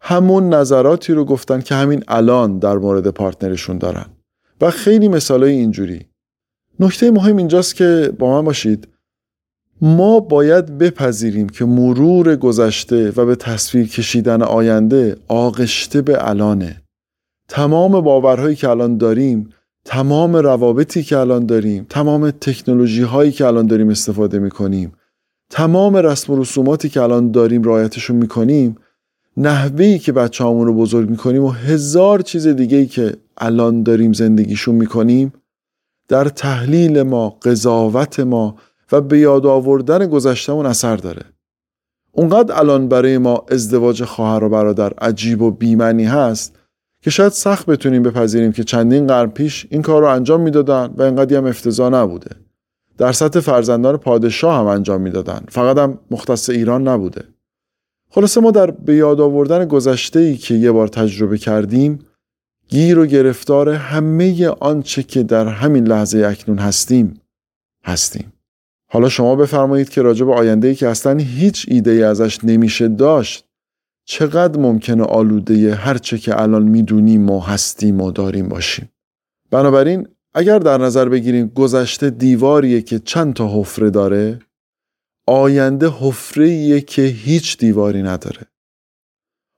همون 0.00 0.54
نظراتی 0.54 1.12
رو 1.12 1.24
گفتن 1.24 1.60
که 1.60 1.74
همین 1.74 2.04
الان 2.08 2.58
در 2.58 2.78
مورد 2.78 3.08
پارتنرشون 3.08 3.78
دارن. 3.78 4.06
و 4.60 4.70
خیلی 4.70 5.08
مثالای 5.08 5.52
اینجوری. 5.52 6.06
نکته 6.80 7.10
مهم 7.10 7.36
اینجاست 7.36 7.74
که 7.74 8.12
با 8.18 8.32
من 8.32 8.44
باشید. 8.44 8.88
ما 9.80 10.20
باید 10.20 10.78
بپذیریم 10.78 11.48
که 11.48 11.64
مرور 11.64 12.36
گذشته 12.36 13.12
و 13.16 13.24
به 13.24 13.36
تصویر 13.36 13.88
کشیدن 13.88 14.42
آینده 14.42 15.16
آغشته 15.28 16.02
به 16.02 16.28
الانه. 16.28 16.82
تمام 17.48 18.00
باورهایی 18.00 18.56
که 18.56 18.68
الان 18.68 18.96
داریم 18.96 19.48
تمام 19.84 20.36
روابطی 20.36 21.02
که 21.02 21.18
الان 21.18 21.46
داریم 21.46 21.86
تمام 21.90 22.30
تکنولوژی 22.30 23.02
هایی 23.02 23.32
که 23.32 23.46
الان 23.46 23.66
داریم 23.66 23.88
استفاده 23.88 24.38
می‌کنیم 24.38 24.92
تمام 25.50 25.96
رسم 25.96 26.32
و 26.32 26.40
رسوماتی 26.40 26.88
که 26.88 27.02
الان 27.02 27.30
داریم 27.30 27.62
رایتشون 27.62 28.16
می‌کنیم 28.16 28.76
نحوهی 29.36 29.98
که 29.98 30.12
بچه 30.12 30.44
رو 30.44 30.74
بزرگ 30.74 31.10
می‌کنیم 31.10 31.44
و 31.44 31.48
هزار 31.48 32.20
چیز 32.20 32.46
دیگه 32.46 32.86
که 32.86 33.16
الان 33.36 33.82
داریم 33.82 34.12
زندگیشون 34.12 34.74
می‌کنیم 34.74 35.32
در 36.08 36.24
تحلیل 36.24 37.02
ما 37.02 37.30
قضاوت 37.30 38.20
ما 38.20 38.56
و 38.92 39.00
به 39.00 39.18
یاد 39.18 39.46
آوردن 39.46 40.06
گذشتمون 40.06 40.66
اثر 40.66 40.96
داره. 40.96 41.22
اونقدر 42.12 42.58
الان 42.58 42.88
برای 42.88 43.18
ما 43.18 43.44
ازدواج 43.50 44.04
خواهر 44.04 44.44
و 44.44 44.48
برادر 44.48 44.92
عجیب 44.92 45.42
و 45.42 45.50
بیمنی 45.50 46.04
هست 46.04 46.58
که 47.02 47.10
شاید 47.10 47.32
سخت 47.32 47.66
بتونیم 47.66 48.02
بپذیریم 48.02 48.52
که 48.52 48.64
چندین 48.64 49.06
قرن 49.06 49.30
پیش 49.30 49.66
این 49.70 49.82
کار 49.82 50.02
رو 50.02 50.08
انجام 50.08 50.40
می‌دادن 50.40 50.94
و 50.96 51.02
اینقدر 51.02 51.36
هم 51.36 51.46
افتضاح 51.46 51.92
نبوده. 51.92 52.30
در 52.98 53.12
سطح 53.12 53.40
فرزندان 53.40 53.96
پادشاه 53.96 54.58
هم 54.58 54.66
انجام 54.66 55.00
می‌دادن. 55.00 55.40
فقط 55.48 55.78
هم 55.78 55.98
مختص 56.10 56.50
ایران 56.50 56.88
نبوده. 56.88 57.24
خلاصه 58.10 58.40
ما 58.40 58.50
در 58.50 58.70
به 58.70 58.94
یاد 58.94 59.20
آوردن 59.20 59.64
گذشته 59.64 60.20
ای 60.20 60.36
که 60.36 60.54
یه 60.54 60.72
بار 60.72 60.88
تجربه 60.88 61.38
کردیم 61.38 61.98
گیر 62.68 62.98
و 62.98 63.06
گرفتار 63.06 63.68
همه 63.68 64.48
آنچه 64.48 65.02
که 65.02 65.22
در 65.22 65.48
همین 65.48 65.86
لحظه 65.86 66.26
اکنون 66.26 66.58
هستیم 66.58 67.20
هستیم. 67.84 68.32
حالا 68.90 69.08
شما 69.08 69.36
بفرمایید 69.36 69.88
که 69.88 70.02
راجع 70.02 70.26
به 70.26 70.34
آینده 70.34 70.68
ای 70.68 70.74
که 70.74 70.88
اصلا 70.88 71.16
هیچ 71.16 71.66
ایده 71.68 71.90
ای 71.90 72.02
ازش 72.02 72.44
نمیشه 72.44 72.88
داشت 72.88 73.44
چقدر 74.04 74.60
ممکنه 74.60 75.02
آلوده 75.02 75.74
هرچه 75.74 76.18
که 76.18 76.42
الان 76.42 76.62
می‌دونیم 76.62 77.30
و 77.30 77.40
هستیم 77.40 78.00
و 78.00 78.10
داریم 78.10 78.48
باشیم؟ 78.48 78.88
بنابراین 79.50 80.08
اگر 80.34 80.58
در 80.58 80.78
نظر 80.78 81.08
بگیریم 81.08 81.46
گذشته 81.46 82.10
دیواریه 82.10 82.82
که 82.82 82.98
چند 82.98 83.34
تا 83.34 83.60
حفره 83.60 83.90
داره 83.90 84.38
آینده 85.26 85.88
حفره 86.00 86.80
که 86.80 87.02
هیچ 87.02 87.58
دیواری 87.58 88.02
نداره. 88.02 88.46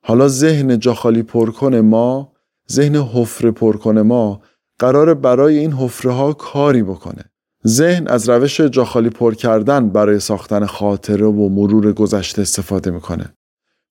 حالا 0.04 0.28
ذهن 0.28 0.78
جاخالی 0.78 1.22
پرکن 1.22 1.76
ما 1.76 2.32
ذهن 2.70 2.96
حفره 2.96 3.50
پرکن 3.50 3.98
ما 3.98 4.42
قرار 4.78 5.14
برای 5.14 5.58
این 5.58 5.72
حفره 5.72 6.12
ها 6.12 6.32
کاری 6.32 6.82
بکنه. 6.82 7.29
ذهن 7.66 8.08
از 8.08 8.28
روش 8.28 8.60
جاخالی 8.60 9.10
پر 9.10 9.34
کردن 9.34 9.88
برای 9.88 10.20
ساختن 10.20 10.66
خاطره 10.66 11.26
و 11.26 11.48
مرور 11.48 11.92
گذشته 11.92 12.42
استفاده 12.42 12.90
می‌کنه. 12.90 13.34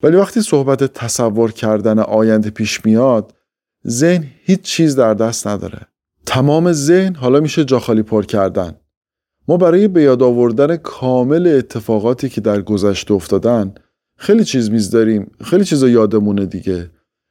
ولی 0.02 0.16
وقتی 0.16 0.40
صحبت 0.40 0.84
تصور 0.84 1.52
کردن 1.52 1.98
آینده 1.98 2.50
پیش 2.50 2.86
میاد 2.86 3.34
ذهن 3.88 4.24
هیچ 4.44 4.60
چیز 4.60 4.96
در 4.96 5.14
دست 5.14 5.46
نداره. 5.46 5.80
تمام 6.26 6.72
ذهن 6.72 7.14
حالا 7.14 7.40
میشه 7.40 7.64
جاخالی 7.64 8.02
پر 8.02 8.24
کردن. 8.24 8.76
ما 9.48 9.56
برای 9.56 9.88
به 9.88 10.02
یاد 10.02 10.22
آوردن 10.22 10.76
کامل 10.76 11.46
اتفاقاتی 11.46 12.28
که 12.28 12.40
در 12.40 12.62
گذشته 12.62 13.14
افتادن 13.14 13.74
خیلی 14.16 14.44
چیز 14.44 14.70
میز 14.70 14.90
داریم 14.90 15.30
خیلی 15.44 15.64
چیزا 15.64 15.88
یادمونه 15.88 16.46
دیگه. 16.46 16.90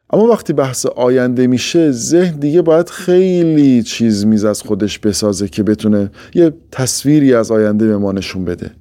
اما 0.10 0.24
وقتی 0.24 0.54
بحث 0.54 0.86
آینده 0.86 1.48
میشه 1.48 1.91
ذهن 1.91 2.39
دیگه 2.39 2.62
باید 2.62 2.89
خیلی 2.89 3.84
چیز 3.84 4.26
میز 4.26 4.45
از 4.45 4.62
خودش 4.62 5.00
بسازه 5.00 5.48
که 5.48 5.63
بتونه 5.63 6.12
یه 6.34 6.54
تصویری 6.72 7.34
از 7.34 7.52
آینده 7.52 7.88
به 7.88 7.98
ما 7.98 8.12
نشون 8.12 8.45
بده. 8.45 8.72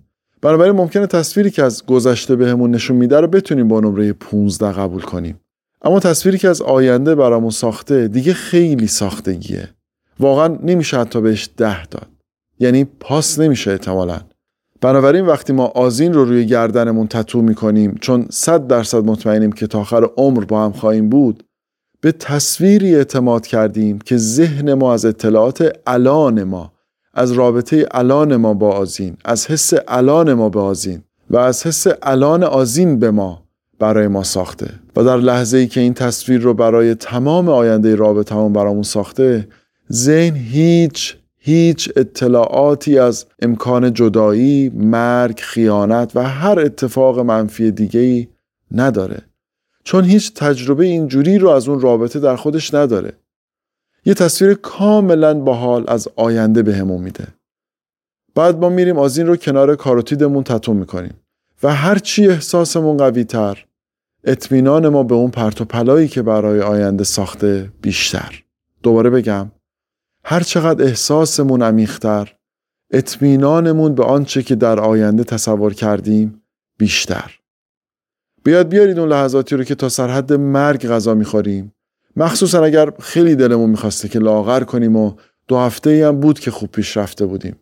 بنابراین 0.42 0.72
ممکنه 0.72 1.06
تصویری 1.06 1.50
که 1.50 1.62
از 1.62 1.86
گذشته 1.86 2.36
بهمون 2.36 2.70
نشون 2.70 2.96
میده 2.96 3.20
رو 3.20 3.26
بتونیم 3.26 3.68
با 3.68 3.80
نمره 3.80 4.12
15 4.12 4.72
قبول 4.72 5.02
کنیم. 5.02 5.40
اما 5.82 6.00
تصویری 6.00 6.38
که 6.38 6.48
از 6.48 6.62
آینده 6.62 7.14
برامون 7.14 7.50
ساخته 7.50 8.08
دیگه 8.08 8.32
خیلی 8.32 8.86
ساختگیه. 8.86 9.68
واقعا 10.20 10.58
نمیشه 10.62 10.98
حتی 10.98 11.20
بهش 11.20 11.50
ده 11.56 11.86
داد. 11.86 12.08
یعنی 12.60 12.84
پاس 12.84 13.38
نمیشه 13.38 13.70
احتمالا. 13.70 14.20
بنابراین 14.80 15.26
وقتی 15.26 15.52
ما 15.52 15.66
آزین 15.66 16.14
رو 16.14 16.24
روی 16.24 16.46
گردنمون 16.46 17.06
تتو 17.06 17.42
می‌کنیم 17.42 17.94
چون 18.00 18.26
صد 18.30 18.66
درصد 18.66 19.04
مطمئنیم 19.04 19.52
که 19.52 19.66
تا 19.66 19.80
آخر 19.80 20.08
عمر 20.16 20.44
با 20.44 20.64
هم 20.64 20.72
خواهیم 20.72 21.08
بود 21.08 21.44
به 22.00 22.12
تصویری 22.12 22.94
اعتماد 22.94 23.46
کردیم 23.46 23.98
که 23.98 24.16
ذهن 24.16 24.74
ما 24.74 24.92
از 24.92 25.04
اطلاعات 25.04 25.72
الان 25.86 26.44
ما 26.44 26.72
از 27.14 27.32
رابطه 27.32 27.86
الان 27.90 28.36
ما 28.36 28.54
با 28.54 28.72
آزین 28.72 29.16
از 29.24 29.46
حس 29.46 29.72
الان 29.88 30.34
ما 30.34 30.48
به 30.48 30.60
آزین 30.60 31.02
و 31.30 31.36
از 31.36 31.66
حس 31.66 31.86
الان 32.02 32.42
آزین 32.42 32.98
به 32.98 33.10
ما 33.10 33.42
برای 33.78 34.08
ما 34.08 34.22
ساخته. 34.22 34.70
و 34.96 35.04
در 35.04 35.16
لحظه 35.16 35.58
ای 35.58 35.66
که 35.66 35.80
این 35.80 35.94
تصویر 35.94 36.40
رو 36.40 36.54
برای 36.54 36.94
تمام 36.94 37.48
آینده 37.48 37.94
رابطمون 37.94 38.52
برامون 38.52 38.82
ساخته 38.82 39.48
ذهن 39.92 40.36
هیچ 40.36 41.16
هیچ 41.48 41.92
اطلاعاتی 41.96 42.98
از 42.98 43.26
امکان 43.42 43.92
جدایی، 43.92 44.68
مرگ، 44.68 45.40
خیانت 45.40 46.12
و 46.14 46.22
هر 46.22 46.58
اتفاق 46.60 47.18
منفی 47.18 47.70
دیگه‌ای 47.70 48.28
نداره. 48.74 49.22
چون 49.84 50.04
هیچ 50.04 50.34
تجربه 50.34 50.84
اینجوری 50.84 51.38
رو 51.38 51.48
از 51.48 51.68
اون 51.68 51.80
رابطه 51.80 52.20
در 52.20 52.36
خودش 52.36 52.74
نداره. 52.74 53.12
یه 54.04 54.14
تصویر 54.14 54.54
کاملا 54.54 55.34
باحال 55.34 55.84
از 55.88 56.08
آینده 56.16 56.62
بهمون 56.62 57.00
میده. 57.00 57.26
بعد 58.34 58.58
ما 58.58 58.68
میریم 58.68 58.98
از 58.98 59.18
این 59.18 59.26
رو 59.26 59.36
کنار 59.36 59.76
کاروتیدمون 59.76 60.44
تتو 60.44 60.74
می‌کنیم 60.74 61.14
و 61.62 61.74
هرچی 61.74 62.28
احساسمون 62.28 62.96
قوی 62.96 63.24
تر 63.24 63.64
اطمینان 64.24 64.88
ما 64.88 65.02
به 65.02 65.14
اون 65.14 65.30
پرت 65.30 65.62
پلایی 65.62 66.08
که 66.08 66.22
برای 66.22 66.60
آینده 66.60 67.04
ساخته 67.04 67.72
بیشتر. 67.82 68.42
دوباره 68.82 69.10
بگم 69.10 69.50
هر 70.30 70.40
چقدر 70.40 70.84
احساسمون 70.84 71.62
عمیقتر 71.62 72.34
اطمینانمون 72.92 73.94
به 73.94 74.04
آنچه 74.04 74.42
که 74.42 74.54
در 74.54 74.80
آینده 74.80 75.24
تصور 75.24 75.74
کردیم 75.74 76.42
بیشتر. 76.78 77.38
بیاد 78.44 78.68
بیارید 78.68 78.98
اون 78.98 79.08
لحظاتی 79.08 79.56
رو 79.56 79.64
که 79.64 79.74
تا 79.74 79.88
سرحد 79.88 80.32
مرگ 80.32 80.88
غذا 80.88 81.14
می‌خوریم. 81.14 81.72
مخصوصا 82.16 82.64
اگر 82.64 82.90
خیلی 83.00 83.36
دلمون 83.36 83.70
می‌خواسته 83.70 84.08
که 84.08 84.18
لاغر 84.18 84.64
کنیم 84.64 84.96
و 84.96 85.12
دو 85.48 85.58
هفته 85.58 86.06
هم 86.08 86.20
بود 86.20 86.38
که 86.38 86.50
خوب 86.50 86.70
پیش 86.70 86.96
رفته 86.96 87.26
بودیم. 87.26 87.56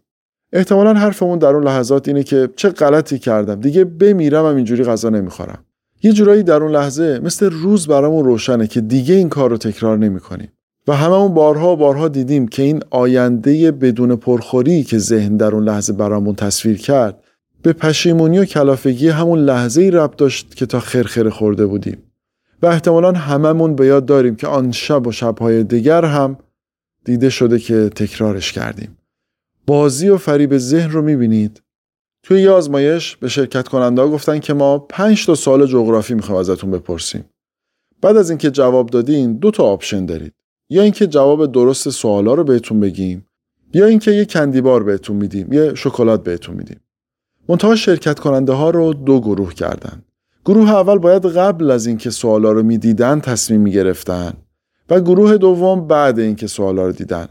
احتمالا 0.53 0.95
حرفمون 0.95 1.39
در 1.39 1.55
اون 1.55 1.65
لحظات 1.65 2.09
اینه 2.09 2.23
که 2.23 2.49
چه 2.57 2.69
غلطی 2.69 3.19
کردم. 3.19 3.61
دیگه 3.61 3.85
بمیرم 3.85 4.47
هم 4.47 4.57
اینجوری 4.57 4.85
غذا 4.85 5.09
نمی‌خورم. 5.09 5.65
یه 6.03 6.13
جورایی 6.13 6.43
در 6.43 6.63
اون 6.63 6.73
لحظه 6.73 7.21
مثل 7.23 7.51
روز 7.51 7.87
برامون 7.87 8.25
روشنه 8.25 8.67
که 8.67 8.81
دیگه 8.81 9.15
این 9.15 9.29
کار 9.29 9.51
رو 9.51 9.57
تکرار 9.57 9.99
نمی‌کنیم. 9.99 10.49
و 10.89 10.97
هممون 10.97 11.35
بارها 11.35 11.73
و 11.73 11.77
بارها 11.77 12.09
دیدیم 12.09 12.49
که 12.49 12.63
این 12.63 12.83
آینده 12.91 13.73
بدون 13.73 14.17
پرخوری 14.17 14.85
که 14.85 14.99
ذهن 14.99 15.37
در 15.37 15.55
اون 15.55 15.65
لحظه 15.65 15.93
برامون 15.93 16.35
تصویر 16.35 16.79
کرد 16.79 17.25
به 17.63 17.73
پشیمونی 17.73 18.39
و 18.39 18.45
کلافگی 18.45 19.09
همون 19.09 19.39
لحظه 19.39 19.83
ای 19.83 19.91
رب 19.91 20.17
داشت 20.17 20.55
که 20.55 20.67
تا 20.67 20.81
خرخره 20.81 21.31
خورده 21.31 21.67
بودیم. 21.67 22.03
و 22.63 22.67
احتمالا 22.67 23.13
هممون 23.13 23.75
به 23.75 23.87
یاد 23.87 24.07
داریم 24.07 24.37
که 24.37 24.47
آن 24.47 24.73
شب 24.73 25.07
و 25.07 25.13
شبهای 25.13 25.65
دیگر 25.65 26.05
هم 26.05 26.39
دیده 27.05 27.31
شده 27.31 27.59
که 27.59 27.89
تکرارش 27.89 28.53
کردیم. 28.53 28.97
بازی 29.67 30.09
و 30.09 30.17
فریب 30.17 30.59
ذهن 30.59 30.91
رو 30.91 31.03
می‌بینید. 31.03 31.63
توی 32.23 32.43
یه 32.43 32.51
آزمایش 32.51 33.17
به 33.17 33.29
شرکت 33.29 33.69
کننده 33.69 34.03
ها 34.03 34.09
گفتن 34.09 34.39
که 34.39 34.55
ما 34.55 34.79
پنج 34.79 35.27
تا 35.27 35.35
سال 35.35 35.67
جغرافی 35.67 36.15
می‌خوایم 36.15 36.41
ازتون 36.41 36.71
بپرسیم. 36.71 37.25
بعد 38.03 38.17
از 38.17 38.31
اینکه 38.31 38.51
جواب 38.51 38.91
دادین 38.91 39.33
دو 39.33 39.51
تا 39.51 39.65
آپشن 39.65 40.07
دارید. 40.07 40.33
یا 40.69 40.83
اینکه 40.83 41.07
جواب 41.07 41.53
درست 41.53 41.91
سوالا 41.91 42.35
رو 42.35 42.45
بهتون 42.45 42.81
بگیم 42.81 43.27
یا 43.75 43.87
اینکه 43.87 44.11
یه 44.11 44.25
کندیبار 44.25 44.83
بهتون 44.83 45.17
میدیم 45.17 45.53
یه 45.53 45.75
شکلات 45.75 46.25
بهتون 46.25 46.55
میدیم. 46.55 46.81
منتها 47.49 47.77
شرکت 47.77 48.19
کننده 48.19 48.53
ها 48.53 48.71
رو 48.71 48.95
دو 48.95 49.21
گروه 49.21 49.55
کردن. 49.55 50.03
گروه 50.45 50.71
اول 50.71 50.99
باید 50.99 51.27
قبل 51.27 51.71
از 51.71 51.87
اینکه 51.87 52.11
سوالا 52.11 52.53
رو 52.53 52.63
می‌دیدن 52.63 53.21
تصمیم 53.21 53.61
می‌گرفتن 53.61 54.33
و 54.91 55.01
گروه 55.01 55.37
دوم 55.37 55.87
بعد 55.87 56.19
اینکه 56.19 56.47
سوالا 56.47 56.87
رو 56.87 56.93
دیدن. 56.93 57.29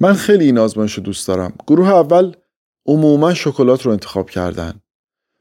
من 0.00 0.12
خیلی 0.12 0.44
این 0.44 0.58
آزمایش 0.58 0.94
رو 0.94 1.02
دوست 1.02 1.28
دارم. 1.28 1.52
گروه 1.66 1.88
اول 1.88 2.32
عموما 2.86 3.34
شکلات 3.34 3.82
رو 3.82 3.92
انتخاب 3.92 4.30
کردن 4.30 4.74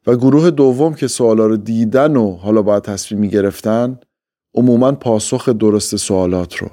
و 0.08 0.16
گروه 0.16 0.52
دوم 0.52 0.94
که 0.94 1.08
سوالا 1.08 1.48
رو 1.48 1.58
دیدن 1.58 2.16
و 2.16 2.36
حالا 2.36 2.62
باید 2.62 2.84
تصمیم 2.84 3.22
می‌گرفتن 3.22 4.00
عموما 4.56 4.92
پاسخ 4.92 5.50
درست 5.50 5.96
سوالات 5.96 6.56
رو. 6.56 6.70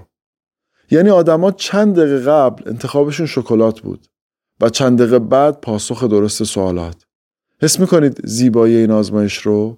یعنی 0.90 1.11
آدما 1.11 1.51
چند 1.51 1.96
دقیقه 1.96 2.31
قبل 2.31 2.70
انتخابشون 2.70 3.27
شکلات 3.27 3.81
بود 3.81 4.07
و 4.61 4.68
چند 4.68 4.99
دقیقه 4.99 5.18
بعد 5.18 5.61
پاسخ 5.61 6.05
درست 6.05 6.44
سوالات. 6.44 7.05
حس 7.62 7.81
می‌کنید 7.81 8.27
زیبایی 8.27 8.77
این 8.77 8.90
آزمایش 8.90 9.38
رو؟ 9.38 9.77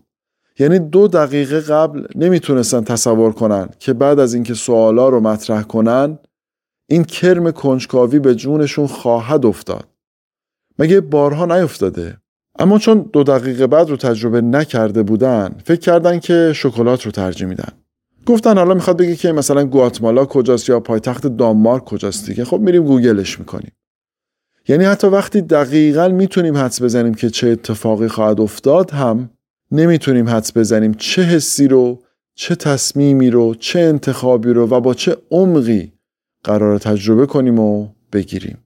یعنی 0.59 0.79
دو 0.79 1.09
دقیقه 1.09 1.61
قبل 1.61 2.07
نمی‌تونستن 2.15 2.85
تصور 2.85 3.33
کنن 3.33 3.69
که 3.79 3.93
بعد 3.93 4.19
از 4.19 4.35
اینکه 4.35 4.55
سوالا 4.55 5.09
رو 5.09 5.21
مطرح 5.21 5.63
کنن 5.63 6.19
این 6.87 7.05
کرم 7.05 7.51
کنجکاوی 7.51 8.19
به 8.19 8.35
جونشون 8.35 8.87
خواهد 8.87 9.47
افتاد. 9.47 9.89
مگه 10.79 11.01
بارها 11.01 11.47
نیفتاده؟ 11.47 12.19
اما 12.59 12.79
چون 12.79 13.11
دو 13.13 13.23
دقیقه 13.23 13.67
بعد 13.67 13.91
رو 13.91 13.97
تجربه 13.97 14.41
نکرده 14.41 15.03
بودن 15.03 15.57
فکر 15.65 15.81
کردن 15.81 16.19
که 16.19 16.53
شکلات 16.55 17.07
رو 17.07 17.11
ترجیح 17.11 17.47
میدن. 17.47 17.73
گفتن 18.29 18.59
حالا 18.59 18.75
می‌خواد 18.75 18.97
بگه 18.97 19.17
که 19.17 19.33
مثلا 19.33 19.65
گواتمالا 19.65 20.25
کجاست 20.25 20.69
یا 20.69 20.81
پایتخت 20.81 21.27
دانمارک 21.27 21.85
کجاست 21.85 22.27
دیگه. 22.27 22.45
خب 22.45 22.61
میریم 22.61 22.85
گوگلش 22.85 23.39
می‌کنیم. 23.39 23.73
یعنی 24.69 24.85
حتی 24.85 25.07
وقتی 25.07 25.41
دقیقا 25.41 26.09
می‌تونیم 26.09 26.57
حدس 26.57 26.83
بزنیم 26.83 27.15
که 27.15 27.31
چه 27.31 27.49
اتفاقی 27.49 28.09
خواهد 28.09 28.41
افتاد 28.41 28.91
هم 28.91 29.31
نمی‌تونیم 29.73 30.29
حدس 30.29 30.57
بزنیم 30.57 30.95
چه 30.95 31.23
حسی 31.23 31.69
رو 31.69 32.03
چه 32.35 32.55
تصمیمی 32.55 33.31
رو 33.31 33.55
چه 33.55 33.81
انتخابی 33.81 34.53
رو 34.53 34.67
و 34.67 34.81
با 34.81 34.95
چه 34.95 35.17
عمقی 35.31 35.93
قرار 36.45 36.79
تجربه 36.79 37.27
کنیم 37.27 37.59
و 37.59 37.89
بگیریم. 38.13 38.59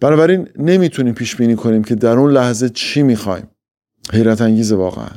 بنابراین 0.00 0.48
نمی‌تونیم 0.58 1.14
پیش 1.14 1.36
بینی 1.36 1.56
کنیم 1.56 1.84
که 1.84 1.94
در 1.94 2.18
اون 2.18 2.32
لحظه 2.32 2.68
چی 2.68 3.02
می‌خوایم. 3.02 3.50
حیرت 4.12 4.40
انگیزه 4.40 4.76
واقعا. 4.76 5.08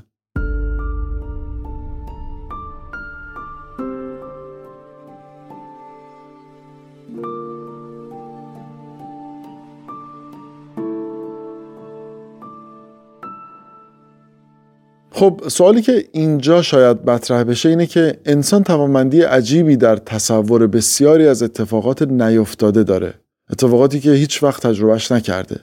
خب 15.19 15.41
سوالی 15.47 15.81
که 15.81 16.05
اینجا 16.11 16.61
شاید 16.61 17.09
مطرح 17.09 17.43
بشه 17.43 17.69
اینه 17.69 17.85
که 17.85 18.19
انسان 18.25 18.63
توانمندی 18.63 19.21
عجیبی 19.21 19.77
در 19.77 19.95
تصور 19.95 20.67
بسیاری 20.67 21.27
از 21.27 21.43
اتفاقات 21.43 22.01
نیفتاده 22.01 22.83
داره. 22.83 23.13
اتفاقاتی 23.49 23.99
که 23.99 24.11
هیچ 24.11 24.43
وقت 24.43 24.67
تجربهش 24.67 25.11
نکرده. 25.11 25.59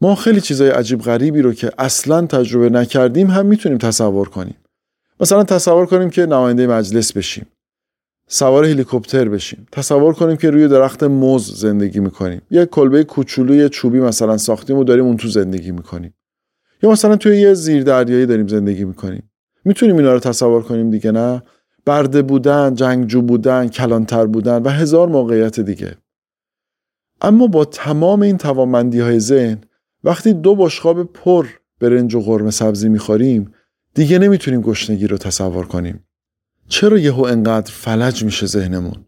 ما 0.00 0.14
خیلی 0.14 0.40
چیزای 0.40 0.68
عجیب 0.70 1.00
غریبی 1.00 1.42
رو 1.42 1.52
که 1.52 1.70
اصلا 1.78 2.26
تجربه 2.26 2.70
نکردیم 2.70 3.30
هم 3.30 3.46
می‌تونیم 3.46 3.78
تصور 3.78 4.28
کنیم. 4.28 4.56
مثلا 5.20 5.44
تصور 5.44 5.86
کنیم 5.86 6.10
که 6.10 6.26
نماینده 6.26 6.66
مجلس 6.66 7.12
بشیم. 7.12 7.46
سوار 8.28 8.64
هلیکوپتر 8.64 9.28
بشیم. 9.28 9.66
تصور 9.72 10.14
کنیم 10.14 10.36
که 10.36 10.50
روی 10.50 10.68
درخت 10.68 11.02
موز 11.02 11.60
زندگی 11.60 12.00
می‌کنیم. 12.00 12.42
یه 12.50 12.66
کلبه 12.66 13.04
کوچولوی 13.04 13.68
چوبی 13.68 14.00
مثلا 14.00 14.36
ساختیم 14.36 14.76
و 14.76 14.84
داریم 14.84 15.04
اون 15.04 15.16
تو 15.16 15.28
زندگی 15.28 15.70
می‌کنیم. 15.70 16.14
یا 16.82 16.90
مثلا 16.90 17.16
توی 17.16 17.40
یه 17.40 17.54
زیر 17.54 17.82
دریایی 17.82 18.26
داریم 18.26 18.48
زندگی 18.48 18.84
می‌کنیم. 18.84 19.30
می‌تونیم 19.64 19.96
اینا 19.96 20.12
رو 20.12 20.18
تصور 20.18 20.62
کنیم 20.62 20.90
دیگه 20.90 21.10
نه؟ 21.12 21.42
برده 21.86 22.22
بودن 22.22 22.74
جنگجو 22.74 23.22
بودن 23.22 23.68
کلانتر 23.68 24.26
بودن 24.26 24.62
و 24.62 24.68
هزار 24.68 25.08
موقعیت 25.08 25.60
دیگه. 25.60 25.96
اما 27.20 27.46
با 27.46 27.64
تمام 27.64 28.22
این 28.22 28.36
توانمندی 28.36 29.00
های 29.00 29.20
ذهن 29.20 29.60
وقتی 30.04 30.32
دو 30.32 30.54
بشقاب 30.54 31.12
پر 31.12 31.46
برنج 31.80 32.14
و 32.14 32.20
قرمه 32.20 32.50
سبزی 32.50 32.88
می‌خوریم 32.88 33.54
دیگه 33.94 34.18
نمی‌تونیم 34.18 34.60
گشنگی 34.60 35.06
رو 35.06 35.18
تصور 35.18 35.66
کنیم. 35.66 36.04
چرا 36.68 36.98
یهو 36.98 37.24
انقدر 37.24 37.72
فلج 37.72 38.24
میشه 38.24 38.46
ذهنمون؟ 38.46 39.06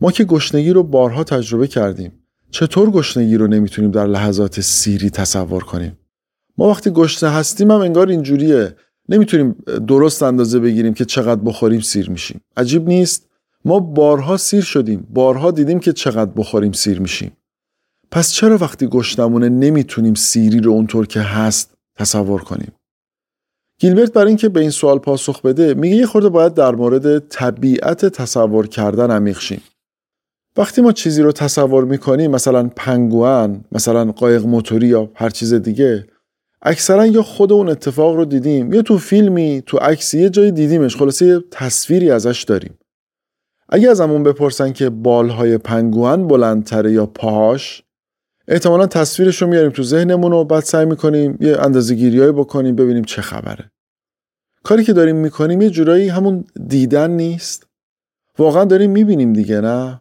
ما 0.00 0.12
که 0.12 0.24
گشنگی 0.24 0.70
رو 0.70 0.82
بارها 0.82 1.24
تجربه 1.24 1.66
کردیم 1.66 2.12
چطور 2.50 2.90
گشنگی 2.90 3.36
رو 3.36 3.46
نمی‌تونیم 3.46 3.90
در 3.90 4.06
لحظات 4.06 4.60
سیری 4.60 5.10
تصور 5.10 5.64
کنیم؟ 5.64 5.98
ما 6.58 6.68
وقتی 6.68 6.90
گشنه 6.90 7.30
هستیم 7.30 7.70
هم 7.70 7.80
انگار 7.80 8.08
اینجوریه. 8.08 8.76
نمی‌تونیم 9.08 9.52
درست 9.88 10.22
اندازه 10.22 10.58
بگیریم 10.58 10.94
که 10.94 11.04
چقدر 11.04 11.40
بخوریم 11.40 11.80
سیر 11.80 12.10
میشیم. 12.10 12.40
عجیب 12.56 12.88
نیست. 12.88 13.28
ما 13.64 13.80
بارها 13.80 14.36
سیر 14.36 14.62
شدیم. 14.62 15.06
بارها 15.10 15.50
دیدیم 15.50 15.80
که 15.80 15.92
چقدر 15.92 16.30
بخوریم 16.36 16.72
سیر 16.72 17.00
میشیم. 17.00 17.32
پس 18.10 18.32
چرا 18.32 18.58
وقتی 18.58 18.86
گشنمونه 18.86 19.48
نمی‌تونیم 19.48 20.14
سیری 20.14 20.60
رو 20.60 20.72
اونطور 20.72 21.06
که 21.06 21.20
هست 21.20 21.74
تصور 21.96 22.40
کنیم؟ 22.40 22.72
گیلبرت 23.80 24.12
برای 24.12 24.28
اینکه 24.28 24.48
به 24.48 24.60
این 24.60 24.70
سوال 24.70 24.98
پاسخ 24.98 25.42
بده 25.42 25.74
میگه 25.74 25.96
یه 25.96 26.06
خورده 26.06 26.28
باید 26.28 26.54
در 26.54 26.74
مورد 26.74 27.18
طبیعت 27.18 28.06
تصور 28.06 28.66
کردن 28.66 29.10
عمیق 29.10 29.38
شیم. 29.38 29.62
وقتی 30.56 30.80
ما 30.80 30.92
چیزی 30.92 31.22
رو 31.22 31.32
تصور 31.32 31.84
می‌کنیم 31.84 32.30
مثلا 32.30 32.70
پنگوان 32.76 33.64
مثلا 33.72 34.12
قایق 34.12 34.46
موتوری 34.46 34.86
یا 34.86 35.10
هر 35.14 35.30
چیز 35.30 35.54
دیگه 35.54 36.06
اکثرا 36.62 37.06
یا 37.06 37.22
خود 37.22 37.52
اون 37.52 37.68
اتفاق 37.68 38.16
رو 38.16 38.24
دیدیم 38.24 38.72
یا 38.72 38.82
تو 38.82 38.98
فیلمی 38.98 39.62
تو 39.66 39.78
عکسی 39.78 40.20
یه 40.20 40.30
جایی 40.30 40.52
دیدیمش. 40.52 40.96
خلاصه 40.96 41.40
تصویری 41.50 42.10
ازش 42.10 42.42
داریم. 42.42 42.78
اگه 43.68 43.90
از 43.90 44.00
همون 44.00 44.22
بپرسن 44.22 44.72
که 44.72 44.90
بالهای 44.90 45.58
پنگوان 45.58 46.28
بلندتره 46.28 46.92
یا 46.92 47.06
پاهاش 47.06 47.82
احتمالا 48.48 48.86
تصویرش 48.86 49.42
رو 49.42 49.48
میاریم 49.48 49.70
تو 49.70 49.82
ذهنمون 49.82 50.32
و 50.32 50.44
بعد 50.44 50.62
سعی 50.62 50.84
می‌کنیم 50.84 51.38
یه 51.40 51.60
اندازه 51.60 51.94
گیریایی 51.94 52.32
بکنیم 52.32 52.76
ببینیم 52.76 53.04
چه 53.04 53.22
خبره. 53.22 53.70
کاری 54.62 54.84
که 54.84 54.92
داریم 54.92 55.16
می‌کنیم 55.16 55.62
یه 55.62 55.70
جورایی 55.70 56.08
همون 56.08 56.44
دیدن 56.66 57.10
نیست. 57.10 57.66
واقعا 58.38 58.64
داریم 58.64 58.90
می‌بینیم 58.90 59.32
دیگه 59.32 59.60
نه؟ 59.60 60.00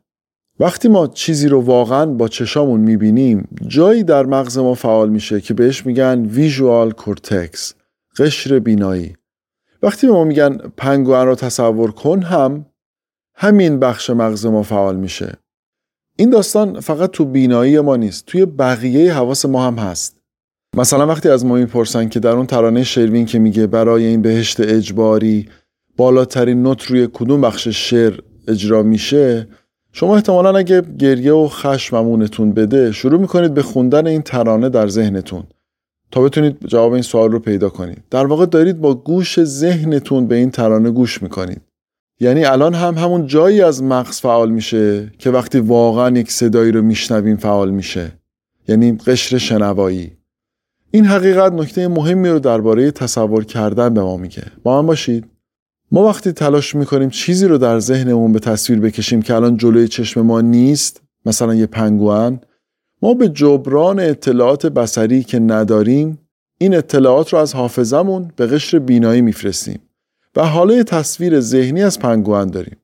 وقتی 0.60 0.88
ما 0.88 1.08
چیزی 1.08 1.48
رو 1.48 1.62
واقعا 1.62 2.06
با 2.06 2.28
چشامون 2.28 2.80
می‌بینیم 2.80 3.48
جایی 3.68 4.04
در 4.04 4.26
مغز 4.26 4.58
ما 4.58 4.74
فعال 4.74 5.10
میشه 5.10 5.42
که 5.42 5.54
بهش 5.54 5.86
میگن 5.86 6.26
ویژوال 6.26 6.92
کورتکس 6.92 7.74
قشر 8.18 8.60
بینایی. 8.60 9.16
وقتی 9.82 10.08
به 10.08 10.14
ما 10.14 10.24
میگن 10.24 10.58
پنگوان 10.78 11.28
رو 11.28 11.36
تصور 11.36 11.92
کن 11.92 12.22
هم 12.22 12.66
همین 13.36 13.80
بخش 13.80 14.10
مغز 14.10 14.46
ما 14.46 14.64
فعال 14.64 14.96
میشه. 14.96 15.34
این 16.16 16.30
داستان 16.30 16.80
فقط 16.80 17.12
تو 17.12 17.26
بینایی 17.26 17.80
ما 17.80 17.96
نیست 17.96 18.26
توی 18.26 18.46
بقیه 18.46 19.14
حواس 19.14 19.46
ما 19.46 19.68
هم 19.68 19.76
هست. 19.76 20.18
مثلا 20.78 21.08
وقتی 21.08 21.30
از 21.30 21.46
ما 21.46 21.56
می‌پرسن 21.56 22.10
که 22.10 22.20
در 22.20 22.32
اون 22.32 22.46
ترانه 22.46 22.84
شروین 22.84 23.26
که 23.26 23.40
میگه 23.40 23.68
برای 23.68 24.06
این 24.06 24.22
بهشت 24.22 24.60
اجباری 24.60 25.50
بالاترین 25.98 26.64
نوت 26.64 26.86
روی 26.86 27.08
کدوم 27.14 27.42
بخش 27.42 27.68
شعر 27.68 28.20
اجرا 28.48 28.84
میشه 28.84 29.48
شما 30.00 30.16
احتمالا 30.16 30.58
اگه 30.58 30.82
گریه 31.00 31.34
و 31.34 31.48
خشممونتون 31.48 32.52
بده 32.52 32.92
شروع 32.92 33.20
می‌کنید 33.20 33.54
به 33.54 33.64
خوندن 33.64 34.08
این 34.08 34.22
ترانه 34.22 34.70
در 34.70 34.88
ذهنتون 34.88 35.44
تا 36.12 36.22
بتونید 36.22 36.58
جواب 36.68 36.94
این 36.94 37.02
سوال 37.02 37.32
رو 37.32 37.40
پیدا 37.40 37.70
کنید. 37.70 38.04
در 38.10 38.26
واقع 38.26 38.46
دارید 38.46 38.82
با 38.82 38.96
گوش 38.96 39.44
ذهنتون 39.44 40.28
به 40.28 40.36
این 40.36 40.52
ترانه 40.52 40.92
گوش 40.92 41.24
می‌کنید. 41.24 41.62
یعنی 42.20 42.46
الان 42.46 42.74
هم 42.74 42.96
همون 42.96 43.28
جایی 43.28 43.62
از 43.62 43.84
مغز 43.84 44.22
فعال 44.22 44.52
میشه 44.52 45.12
که 45.20 45.32
وقتی 45.32 45.60
واقعا 45.60 46.18
یک 46.18 46.32
صدایی 46.32 46.72
رو 46.72 46.82
میشنویم 46.82 47.38
فعال 47.38 47.72
میشه. 47.72 48.12
یعنی 48.68 48.98
قشر 48.98 49.38
شنوایی. 49.38 50.12
این 50.92 51.06
حقیقت 51.06 51.52
نکته 51.54 51.88
مهمی 51.88 52.30
رو 52.30 52.40
درباره 52.40 52.92
تصور 52.92 53.46
کردن 53.46 53.94
به 53.94 54.02
ما 54.02 54.18
میگه. 54.18 54.44
با 54.64 54.82
من 54.82 54.88
باشید. 54.88 55.26
ما 55.92 56.04
وقتی 56.04 56.32
تلاش 56.32 56.76
می‌کنیم 56.76 57.10
چیزی 57.10 57.48
رو 57.48 57.58
در 57.58 57.80
ذهنمون 57.80 58.32
به 58.32 58.40
تصویر 58.40 58.80
بکشیم 58.80 59.22
که 59.22 59.36
الان 59.36 59.58
جلوی 59.58 59.88
چشم 59.88 60.22
ما 60.22 60.42
نیست 60.42 61.02
مثلا 61.26 61.56
یه 61.56 61.66
پنگوان 61.66 62.42
ما 63.02 63.14
به 63.14 63.30
جبران 63.30 64.00
اطلاعات 64.00 64.66
بسری 64.66 65.24
که 65.24 65.40
نداریم 65.40 66.20
این 66.58 66.76
اطلاعات 66.76 67.34
رو 67.34 67.40
از 67.40 67.54
حافظمون 67.54 68.32
به 68.36 68.48
قشر 68.48 68.80
بینایی 68.80 69.22
میفرستیم 69.22 69.80
و 70.36 70.46
حالا 70.46 70.84
تصویر 70.84 71.40
ذهنی 71.40 71.84
از 71.84 72.00
پنگوان 72.00 72.48
داریم. 72.48 72.78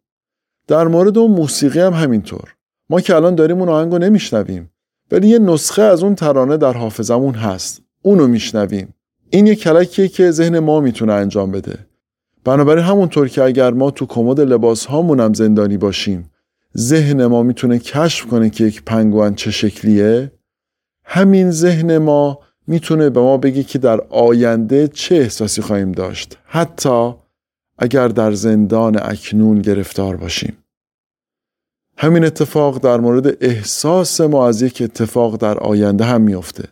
در 0.67 0.87
مورد 0.87 1.17
اون 1.17 1.31
موسیقی 1.31 1.79
هم 1.79 1.93
همینطور. 1.93 2.55
ما 2.89 3.01
که 3.01 3.15
الان 3.15 3.35
داریم 3.35 3.59
اون 3.59 3.69
آهنگو 3.69 3.97
نمیشنویم 3.97 4.71
ولی 5.11 5.27
یه 5.27 5.39
نسخه 5.39 5.81
از 5.81 6.03
اون 6.03 6.15
ترانه 6.15 6.57
در 6.57 6.73
حافظمون 6.73 7.33
هست. 7.33 7.81
اونو 8.01 8.27
میشنویم. 8.27 8.93
این 9.29 9.47
یه 9.47 9.55
کلکیه 9.55 10.07
که 10.07 10.31
ذهن 10.31 10.59
ما 10.59 10.79
می‌تونه 10.79 11.13
انجام 11.13 11.51
بده. 11.51 11.79
بنابراین 12.45 12.85
همونطور 12.85 13.27
که 13.27 13.43
اگر 13.43 13.71
ما 13.71 13.91
تو 13.91 14.05
کمد 14.05 14.39
لباس 14.39 14.85
هامونم 14.85 15.33
زندانی 15.33 15.77
باشیم 15.77 16.29
ذهن 16.77 17.25
ما 17.25 17.43
می‌تونه 17.43 17.79
کشف 17.79 18.25
کنه 18.25 18.49
که 18.49 18.63
یک 18.63 18.83
پنگوان 18.83 19.35
چه 19.35 19.51
شکلیه. 19.51 20.31
همین 21.05 21.51
ذهن 21.51 21.97
ما 21.97 22.39
می‌تونه 22.67 23.09
به 23.09 23.19
ما 23.19 23.37
بگه 23.37 23.63
که 23.63 23.79
در 23.79 24.01
آینده 24.09 24.87
چه 24.87 25.15
احساسی 25.15 25.61
خواهیم 25.61 25.91
داشت 25.91 26.37
حتی 26.45 27.13
اگر 27.77 28.07
در 28.07 28.31
زندان 28.31 28.99
اکنون 29.01 29.61
گرفتار 29.61 30.15
باشیم. 30.15 30.57
همین 31.97 32.25
اتفاق 32.25 32.77
در 32.77 32.99
مورد 32.99 33.43
احساس 33.43 34.21
ما 34.21 34.47
از 34.47 34.61
یک 34.61 34.81
اتفاق 34.81 35.37
در 35.37 35.59
آینده 35.59 36.03
هم 36.03 36.21
میافته. 36.21 36.63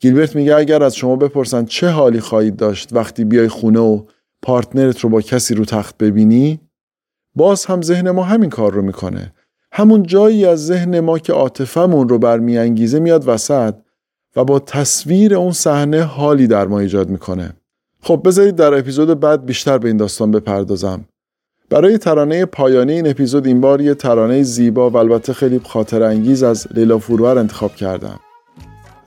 گیلبرت 0.00 0.36
میگه 0.36 0.56
اگر 0.56 0.82
از 0.82 0.96
شما 0.96 1.16
بپرسن 1.16 1.64
چه 1.64 1.88
حالی 1.88 2.20
خواهید 2.20 2.56
داشت 2.56 2.92
وقتی 2.92 3.24
بیای 3.24 3.48
خونه 3.48 3.80
و 3.80 4.02
پارتنرت 4.44 5.00
رو 5.00 5.08
با 5.08 5.20
کسی 5.20 5.54
رو 5.54 5.64
تخت 5.64 5.98
ببینی 5.98 6.60
باز 7.34 7.64
هم 7.64 7.82
ذهن 7.82 8.10
ما 8.10 8.22
همین 8.22 8.50
کار 8.50 8.72
رو 8.72 8.82
می‌کنه. 8.82 9.32
همون 9.72 10.02
جایی 10.02 10.46
از 10.46 10.66
ذهن 10.66 11.00
ما 11.00 11.18
که 11.18 11.32
عاطفمون 11.32 12.08
رو 12.08 12.18
برمیانگیزه 12.18 13.00
میاد 13.00 13.28
وسط 13.28 13.74
و 14.36 14.44
با 14.44 14.58
تصویر 14.58 15.34
اون 15.34 15.52
صحنه 15.52 16.02
حالی 16.02 16.46
در 16.46 16.66
ما 16.66 16.78
ایجاد 16.80 17.08
می‌کنه. 17.08 17.52
خب 18.02 18.20
بذارید 18.24 18.56
در 18.56 18.74
اپیزود 18.74 19.20
بعد 19.20 19.46
بیشتر 19.46 19.78
به 19.78 19.88
این 19.88 19.96
داستان 19.96 20.30
بپردازم. 20.30 21.04
برای 21.70 21.98
ترانه 21.98 22.44
پایانی 22.44 22.92
این 22.92 23.08
اپیزود 23.08 23.46
این 23.46 23.60
بار 23.60 23.80
یه 23.80 23.94
ترانه 23.94 24.42
زیبا 24.42 24.90
و 24.90 24.96
البته 24.96 25.32
خیلی 25.32 25.60
خاطر 25.64 26.02
انگیز 26.02 26.42
از 26.42 26.66
لیلا 26.74 26.98
فروهر 26.98 27.38
انتخاب 27.38 27.74
کردم. 27.74 28.20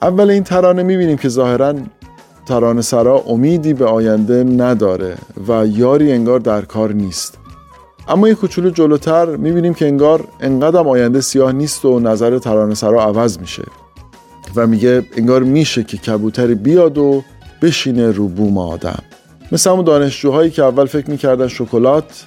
اول 0.02 0.30
این 0.30 0.44
ترانه 0.44 0.84
می‌بینیم 0.84 1.18
که 1.18 1.30
ظاهرا 1.30 1.76
ترانه 2.48 2.82
سرا 2.82 3.24
امیدی 3.28 3.74
به 3.74 3.86
آینده 3.86 4.44
نداره 4.44 5.18
و 5.48 5.68
یاری 5.68 6.12
انگار 6.12 6.40
در 6.40 6.62
کار 6.62 6.94
نیست. 6.94 7.38
اما 8.08 8.28
یه 8.28 8.36
کوچولو 8.36 8.70
جلوتر 8.70 9.26
می‌بینیم 9.26 9.74
که 9.74 9.86
انگار 9.86 10.28
انقدرم 10.40 10.88
آینده 10.88 11.22
سیاه 11.22 11.52
نیست 11.52 11.86
و 11.86 12.00
نظر 12.00 12.40
ترانه 12.40 12.76
سرا 12.76 13.04
عوض 13.04 13.40
میشه. 13.40 13.64
و 14.56 14.68
میگه 14.68 15.06
انگار 15.18 15.44
میشه 15.44 15.84
که 15.84 15.98
کبوتری 15.98 16.56
بیاد 16.56 16.98
و 16.98 17.24
بشینه 17.62 18.12
رو 18.12 18.28
بوم 18.28 18.58
آدم. 18.58 19.04
مثل 19.52 19.70
همون 19.70 19.86
دانشجوهایی 19.86 20.52
که 20.52 20.64
اول 20.64 20.86
فکر 20.86 21.10
می‌کردن 21.10 21.48
شکلات 21.48 22.26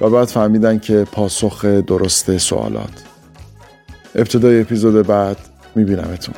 و 0.00 0.10
بعد 0.10 0.28
فهمیدن 0.28 0.78
که 0.78 1.06
پاسخ 1.12 1.64
درست 1.64 2.38
سوالات. 2.38 3.04
ابتدای 4.14 4.60
اپیزود 4.60 5.06
بعد 5.06 5.36
میبینمتون. 5.74 6.34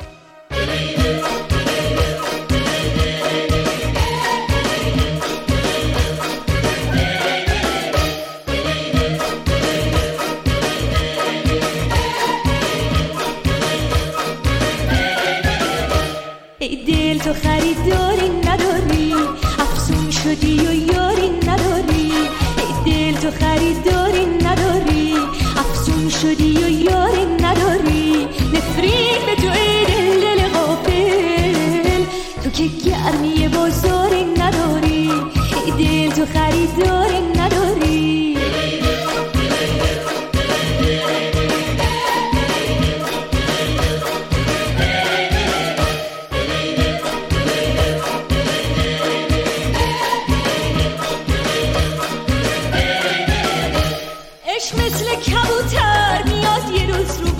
زودتر 55.47 56.23
میاد 56.23 56.71
یه 56.71 56.97
روز 56.97 57.19
رو 57.19 57.36